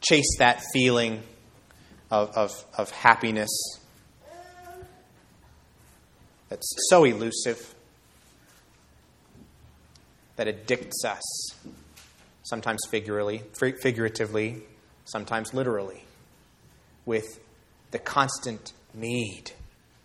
chase 0.00 0.38
that 0.38 0.62
feeling 0.72 1.22
of, 2.10 2.30
of, 2.36 2.64
of 2.76 2.90
happiness 2.90 3.50
that's 6.48 6.68
so 6.88 7.04
elusive, 7.04 7.74
that 10.36 10.46
addicts 10.46 11.04
us, 11.04 11.22
sometimes 12.46 12.80
figuratively, 12.88 13.42
figuratively, 13.80 14.62
sometimes 15.04 15.52
literally, 15.52 16.04
with 17.04 17.40
the 17.90 17.98
constant 17.98 18.72
need, 18.94 19.50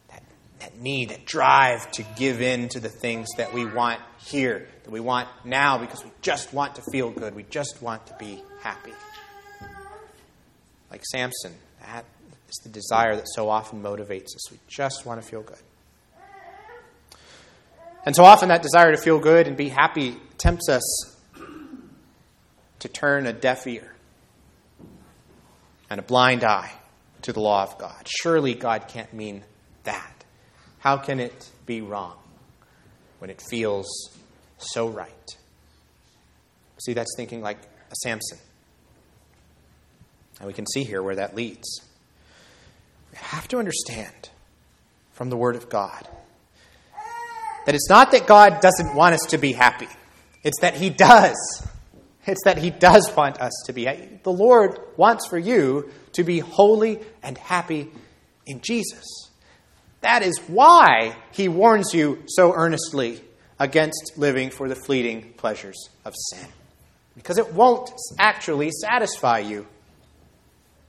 that, 0.10 0.24
that 0.60 0.80
need, 0.80 1.10
that 1.10 1.24
drive 1.24 1.92
to 1.92 2.04
give 2.18 2.42
in 2.42 2.68
to 2.68 2.80
the 2.80 2.90
things 2.90 3.28
that 3.38 3.54
we 3.54 3.64
want 3.66 4.00
here, 4.18 4.68
that 4.84 4.90
we 4.90 5.00
want 5.00 5.30
now 5.46 5.78
because 5.78 6.04
we 6.04 6.10
just 6.24 6.52
want 6.52 6.74
to 6.76 6.82
feel 6.92 7.12
good, 7.12 7.36
we 7.36 7.44
just 7.44 7.80
want 7.80 8.08
to 8.08 8.16
be 8.18 8.42
happy. 8.62 8.94
Like 10.90 11.06
Samson, 11.06 11.54
that 11.86 12.06
is 12.50 12.60
the 12.64 12.70
desire 12.70 13.16
that 13.16 13.28
so 13.36 13.50
often 13.50 13.84
motivates 13.84 14.36
us. 14.36 14.52
We 14.52 14.58
just 14.68 15.06
want 15.06 15.22
to 15.22 15.28
feel 15.28 15.44
good. 15.44 15.62
And 18.04 18.16
so 18.16 18.24
often 18.24 18.50
that 18.50 18.64
desire 18.64 18.92
to 18.92 18.98
feel 18.98 19.20
good 19.20 19.48
and 19.48 19.56
be 19.56 19.70
happy 19.70 20.18
tempts 20.40 20.70
us 20.70 21.11
to 22.82 22.90
turn 22.90 23.26
a 23.26 23.34
deaf 23.34 23.66
ear 23.66 23.94
and 25.90 26.00
a 26.00 26.04
blind 26.04 26.44
eye 26.44 26.72
to 27.24 27.34
the 27.34 27.40
law 27.40 27.64
of 27.64 27.78
God. 27.78 28.08
Surely 28.08 28.54
God 28.54 28.88
can't 28.88 29.12
mean 29.14 29.44
that. 29.84 30.24
How 30.80 30.98
can 30.98 31.20
it 31.20 31.50
be 31.66 31.82
wrong 31.82 32.18
when 33.20 33.30
it 33.30 33.42
feels 33.42 33.88
so 34.58 34.88
right? 34.88 35.10
See, 36.80 36.94
that's 36.94 37.14
thinking 37.16 37.42
like 37.42 37.60
a 37.92 37.96
Samson. 37.96 38.40
And 40.40 40.48
we 40.48 40.54
can 40.54 40.66
see 40.66 40.84
here 40.84 41.04
where 41.04 41.16
that 41.16 41.36
leads. 41.36 41.82
We 43.12 43.18
have 43.20 43.48
to 43.50 43.60
understand 43.60 44.30
from 45.12 45.30
the 45.30 45.38
Word 45.38 45.56
of 45.56 45.70
God 45.70 46.08
that 47.68 47.76
it's 47.76 47.90
not 47.90 48.12
that 48.12 48.26
God 48.26 48.60
doesn't 48.60 48.96
want 48.96 49.14
us 49.14 49.22
to 49.30 49.38
be 49.38 49.52
happy, 49.52 49.88
it's 50.44 50.60
that 50.62 50.74
He 50.74 50.90
does. 50.90 51.68
It's 52.32 52.44
that 52.46 52.58
He 52.58 52.70
does 52.70 53.12
want 53.16 53.42
us 53.42 53.52
to 53.66 53.74
be. 53.74 53.86
The 54.24 54.32
Lord 54.32 54.80
wants 54.96 55.28
for 55.28 55.38
you 55.38 55.92
to 56.14 56.24
be 56.24 56.40
holy 56.40 57.00
and 57.22 57.38
happy 57.38 57.92
in 58.48 58.62
Jesus. 58.62 59.30
That 60.00 60.24
is 60.24 60.38
why 60.48 61.16
He 61.32 61.50
warns 61.50 61.94
you 61.94 62.24
so 62.28 62.54
earnestly 62.54 63.22
against 63.60 64.14
living 64.18 64.50
for 64.50 64.70
the 64.70 64.76
fleeting 64.76 65.34
pleasures 65.36 65.90
of 66.06 66.14
sin. 66.32 66.48
Because 67.16 67.38
it 67.38 67.54
won't 67.54 67.92
actually 68.18 68.72
satisfy 68.72 69.40
you. 69.40 69.68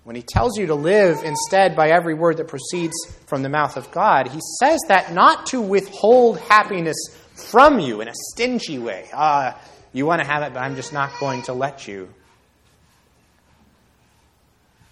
When 0.04 0.16
he 0.16 0.22
tells 0.22 0.56
you 0.58 0.66
to 0.66 0.74
live 0.74 1.22
instead 1.22 1.76
by 1.76 1.90
every 1.90 2.14
word 2.14 2.38
that 2.38 2.48
proceeds 2.48 2.94
from 3.26 3.42
the 3.42 3.48
mouth 3.48 3.76
of 3.76 3.90
God, 3.90 4.28
he 4.28 4.40
says 4.60 4.80
that 4.88 5.12
not 5.12 5.46
to 5.46 5.60
withhold 5.60 6.38
happiness 6.38 6.96
from 7.34 7.78
you 7.78 8.00
in 8.00 8.08
a 8.08 8.14
stingy 8.30 8.78
way. 8.78 9.08
Ah, 9.12 9.60
you 9.92 10.06
want 10.06 10.20
to 10.20 10.26
have 10.26 10.42
it, 10.42 10.54
but 10.54 10.60
I'm 10.60 10.76
just 10.76 10.92
not 10.92 11.18
going 11.20 11.42
to 11.42 11.52
let 11.52 11.86
you. 11.86 12.08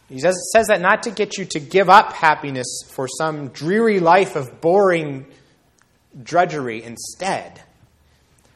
He 0.08 0.18
says, 0.18 0.36
says 0.52 0.66
that 0.66 0.80
not 0.80 1.04
to 1.04 1.10
get 1.10 1.38
you 1.38 1.44
to 1.46 1.60
give 1.60 1.88
up 1.88 2.12
happiness 2.12 2.82
for 2.90 3.06
some 3.06 3.48
dreary 3.48 4.00
life 4.00 4.34
of 4.34 4.60
boring 4.60 5.24
drudgery 6.20 6.82
instead. 6.82 7.62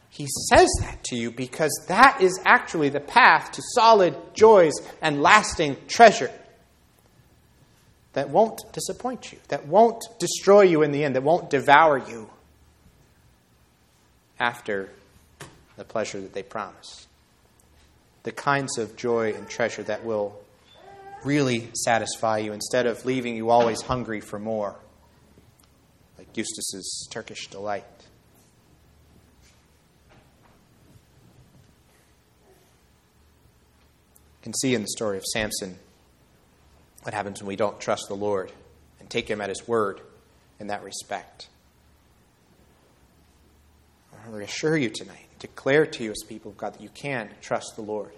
He 0.09 0.27
says 0.49 0.69
that 0.81 1.03
to 1.05 1.15
you 1.15 1.31
because 1.31 1.85
that 1.87 2.19
is 2.21 2.39
actually 2.45 2.89
the 2.89 2.99
path 2.99 3.51
to 3.53 3.61
solid 3.73 4.15
joys 4.33 4.73
and 5.01 5.21
lasting 5.21 5.77
treasure 5.87 6.31
that 8.13 8.29
won't 8.29 8.61
disappoint 8.71 9.31
you, 9.31 9.39
that 9.49 9.67
won't 9.67 10.03
destroy 10.19 10.61
you 10.61 10.83
in 10.83 10.91
the 10.91 11.03
end, 11.03 11.15
that 11.15 11.23
won't 11.23 11.49
devour 11.49 11.97
you 11.97 12.29
after 14.39 14.89
the 15.77 15.83
pleasure 15.83 16.21
that 16.21 16.33
they 16.33 16.43
promise. 16.43 17.07
The 18.23 18.31
kinds 18.31 18.77
of 18.77 18.95
joy 18.95 19.33
and 19.33 19.47
treasure 19.47 19.83
that 19.83 20.03
will 20.03 20.39
really 21.23 21.69
satisfy 21.73 22.37
you 22.39 22.53
instead 22.53 22.85
of 22.85 23.05
leaving 23.05 23.35
you 23.35 23.49
always 23.49 23.81
hungry 23.81 24.21
for 24.21 24.39
more, 24.39 24.75
like 26.17 26.35
Eustace's 26.37 27.07
Turkish 27.11 27.47
delight. 27.47 27.83
You 34.39 34.51
can 34.51 34.53
see 34.53 34.75
in 34.75 34.81
the 34.81 34.87
story 34.87 35.17
of 35.17 35.23
Samson 35.25 35.77
what 37.01 37.13
happens 37.13 37.41
when 37.41 37.47
we 37.47 37.55
don't 37.55 37.79
trust 37.79 38.05
the 38.07 38.15
Lord 38.15 38.51
and 38.99 39.09
take 39.09 39.27
Him 39.27 39.41
at 39.41 39.49
His 39.49 39.67
word 39.67 40.01
in 40.59 40.67
that 40.67 40.83
respect. 40.83 41.49
I 44.25 44.29
reassure 44.29 44.75
you 44.75 44.89
tonight, 44.89 45.24
declare 45.39 45.85
to 45.85 46.03
you 46.03 46.11
as 46.11 46.23
people 46.27 46.51
of 46.51 46.57
God 46.57 46.73
that 46.73 46.81
you 46.81 46.89
can 46.89 47.29
trust 47.41 47.75
the 47.75 47.81
Lord, 47.81 48.11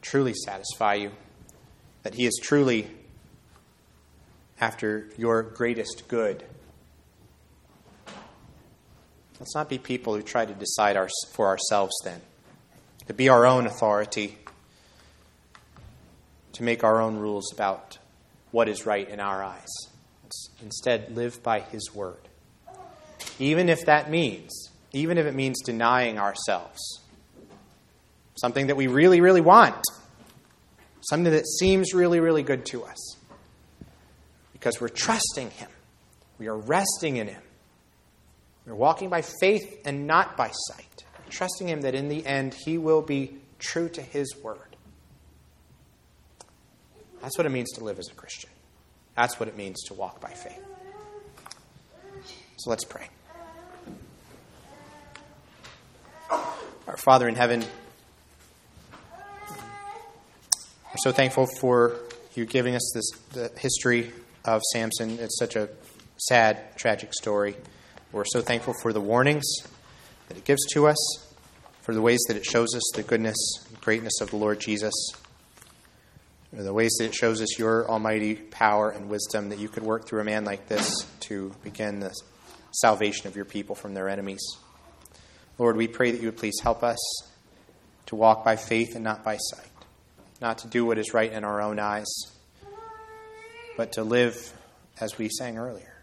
truly 0.00 0.34
satisfy 0.34 0.94
you, 0.94 1.12
that 2.02 2.14
He 2.14 2.26
is 2.26 2.40
truly 2.42 2.90
after 4.60 5.08
your 5.16 5.42
greatest 5.42 6.08
good. 6.08 6.44
Let's 9.38 9.54
not 9.54 9.68
be 9.68 9.78
people 9.78 10.16
who 10.16 10.22
try 10.22 10.44
to 10.44 10.54
decide 10.54 10.96
our, 10.96 11.08
for 11.32 11.46
ourselves 11.46 11.94
then, 12.04 12.20
to 13.06 13.14
be 13.14 13.28
our 13.28 13.46
own 13.46 13.66
authority 13.66 14.36
to 16.58 16.64
make 16.64 16.82
our 16.82 17.00
own 17.00 17.16
rules 17.16 17.52
about 17.52 17.98
what 18.50 18.68
is 18.68 18.84
right 18.84 19.08
in 19.08 19.20
our 19.20 19.44
eyes. 19.44 19.68
Instead, 20.60 21.14
live 21.14 21.40
by 21.40 21.60
His 21.60 21.94
word. 21.94 22.28
Even 23.38 23.68
if 23.68 23.86
that 23.86 24.10
means, 24.10 24.67
even 24.92 25.18
if 25.18 25.26
it 25.26 25.34
means 25.34 25.62
denying 25.62 26.18
ourselves 26.18 26.80
something 28.36 28.68
that 28.68 28.76
we 28.76 28.86
really, 28.86 29.20
really 29.20 29.40
want, 29.40 29.82
something 31.00 31.32
that 31.32 31.46
seems 31.46 31.92
really, 31.92 32.20
really 32.20 32.42
good 32.42 32.64
to 32.66 32.84
us, 32.84 33.16
because 34.52 34.80
we're 34.80 34.88
trusting 34.88 35.50
Him, 35.50 35.68
we 36.38 36.46
are 36.46 36.56
resting 36.56 37.16
in 37.16 37.26
Him. 37.28 37.42
We're 38.66 38.74
walking 38.74 39.08
by 39.08 39.22
faith 39.22 39.80
and 39.84 40.06
not 40.06 40.36
by 40.36 40.50
sight. 40.52 41.04
We're 41.24 41.30
trusting 41.30 41.68
Him 41.68 41.80
that 41.82 41.94
in 41.94 42.08
the 42.08 42.24
end 42.26 42.54
He 42.54 42.78
will 42.78 43.02
be 43.02 43.38
true 43.58 43.88
to 43.88 44.02
His 44.02 44.36
word. 44.42 44.76
That's 47.20 47.36
what 47.36 47.46
it 47.46 47.50
means 47.50 47.72
to 47.72 47.84
live 47.84 47.98
as 47.98 48.08
a 48.08 48.14
Christian. 48.14 48.50
That's 49.16 49.40
what 49.40 49.48
it 49.48 49.56
means 49.56 49.82
to 49.84 49.94
walk 49.94 50.20
by 50.20 50.30
faith. 50.30 50.62
So 52.58 52.70
let's 52.70 52.84
pray. 52.84 53.08
Our 56.88 56.96
Father 56.96 57.28
in 57.28 57.34
heaven, 57.34 57.62
we're 59.50 60.96
so 61.02 61.12
thankful 61.12 61.46
for 61.60 61.96
you 62.34 62.46
giving 62.46 62.74
us 62.74 62.92
this 62.94 63.10
the 63.34 63.52
history 63.58 64.10
of 64.46 64.62
Samson. 64.72 65.18
It's 65.18 65.38
such 65.38 65.54
a 65.54 65.68
sad, 66.16 66.78
tragic 66.78 67.12
story. 67.12 67.56
We're 68.10 68.24
so 68.24 68.40
thankful 68.40 68.72
for 68.80 68.94
the 68.94 69.02
warnings 69.02 69.44
that 70.28 70.38
it 70.38 70.46
gives 70.46 70.64
to 70.72 70.86
us, 70.86 70.96
for 71.82 71.92
the 71.92 72.00
ways 72.00 72.20
that 72.28 72.38
it 72.38 72.46
shows 72.46 72.74
us 72.74 72.90
the 72.94 73.02
goodness 73.02 73.36
and 73.68 73.78
greatness 73.82 74.22
of 74.22 74.30
the 74.30 74.36
Lord 74.36 74.58
Jesus 74.58 74.94
the 76.50 76.72
ways 76.72 76.96
that 76.98 77.04
it 77.04 77.14
shows 77.14 77.42
us 77.42 77.58
your 77.58 77.86
almighty 77.90 78.34
power 78.34 78.88
and 78.88 79.10
wisdom 79.10 79.50
that 79.50 79.58
you 79.58 79.68
could 79.68 79.82
work 79.82 80.08
through 80.08 80.22
a 80.22 80.24
man 80.24 80.46
like 80.46 80.66
this 80.66 81.04
to 81.20 81.52
begin 81.62 82.00
the 82.00 82.14
salvation 82.72 83.26
of 83.26 83.36
your 83.36 83.44
people 83.44 83.74
from 83.74 83.92
their 83.92 84.08
enemies. 84.08 84.40
Lord, 85.58 85.76
we 85.76 85.88
pray 85.88 86.12
that 86.12 86.20
you 86.20 86.28
would 86.28 86.36
please 86.36 86.60
help 86.62 86.84
us 86.84 86.98
to 88.06 88.14
walk 88.14 88.44
by 88.44 88.54
faith 88.54 88.94
and 88.94 89.02
not 89.02 89.24
by 89.24 89.36
sight, 89.38 89.66
not 90.40 90.58
to 90.58 90.68
do 90.68 90.86
what 90.86 90.98
is 90.98 91.12
right 91.12 91.32
in 91.32 91.42
our 91.42 91.60
own 91.60 91.80
eyes, 91.80 92.06
but 93.76 93.92
to 93.92 94.04
live 94.04 94.52
as 95.00 95.18
we 95.18 95.28
sang 95.28 95.58
earlier, 95.58 95.94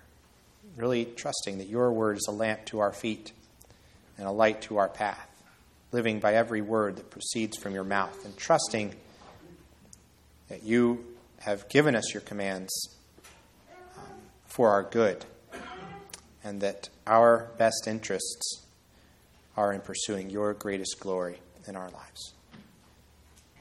really 0.75 1.05
trusting 1.05 1.59
that 1.59 1.67
your 1.67 1.93
word 1.93 2.17
is 2.17 2.27
a 2.27 2.33
lamp 2.33 2.65
to 2.65 2.79
our 2.79 2.91
feet 2.91 3.31
and 4.17 4.27
a 4.27 4.31
light 4.31 4.61
to 4.63 4.75
our 4.75 4.89
path, 4.89 5.29
living 5.93 6.19
by 6.19 6.33
every 6.33 6.61
word 6.61 6.97
that 6.97 7.09
proceeds 7.09 7.57
from 7.57 7.73
your 7.73 7.85
mouth, 7.85 8.25
and 8.25 8.35
trusting 8.35 8.93
that 10.49 10.63
you 10.63 11.05
have 11.39 11.69
given 11.69 11.95
us 11.95 12.13
your 12.13 12.21
commands 12.21 12.97
um, 13.97 14.03
for 14.47 14.71
our 14.71 14.83
good, 14.83 15.23
and 16.43 16.59
that 16.59 16.89
our 17.07 17.51
best 17.57 17.87
interests 17.87 18.64
are 19.57 19.73
in 19.73 19.81
pursuing 19.81 20.29
your 20.29 20.53
greatest 20.53 20.99
glory 20.99 21.39
in 21.67 21.75
our 21.75 21.89
lives. 21.89 22.33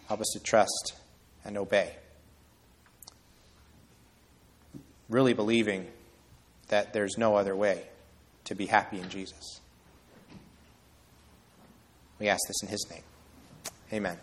Help 0.07 0.21
us 0.21 0.31
to 0.35 0.41
trust 0.41 0.95
and 1.45 1.57
obey. 1.57 1.95
Really 5.09 5.35
believing 5.35 5.87
that 6.69 6.93
there's 6.93 7.17
no 7.19 7.37
other 7.37 7.55
way 7.55 7.85
to 8.45 8.55
be 8.55 8.67
happy 8.67 8.99
in 8.99 9.09
Jesus. 9.09 9.61
We 12.19 12.29
ask 12.29 12.41
this 12.47 12.63
in 12.63 12.69
his 12.69 12.87
name. 12.91 13.03
Amen. 13.93 14.19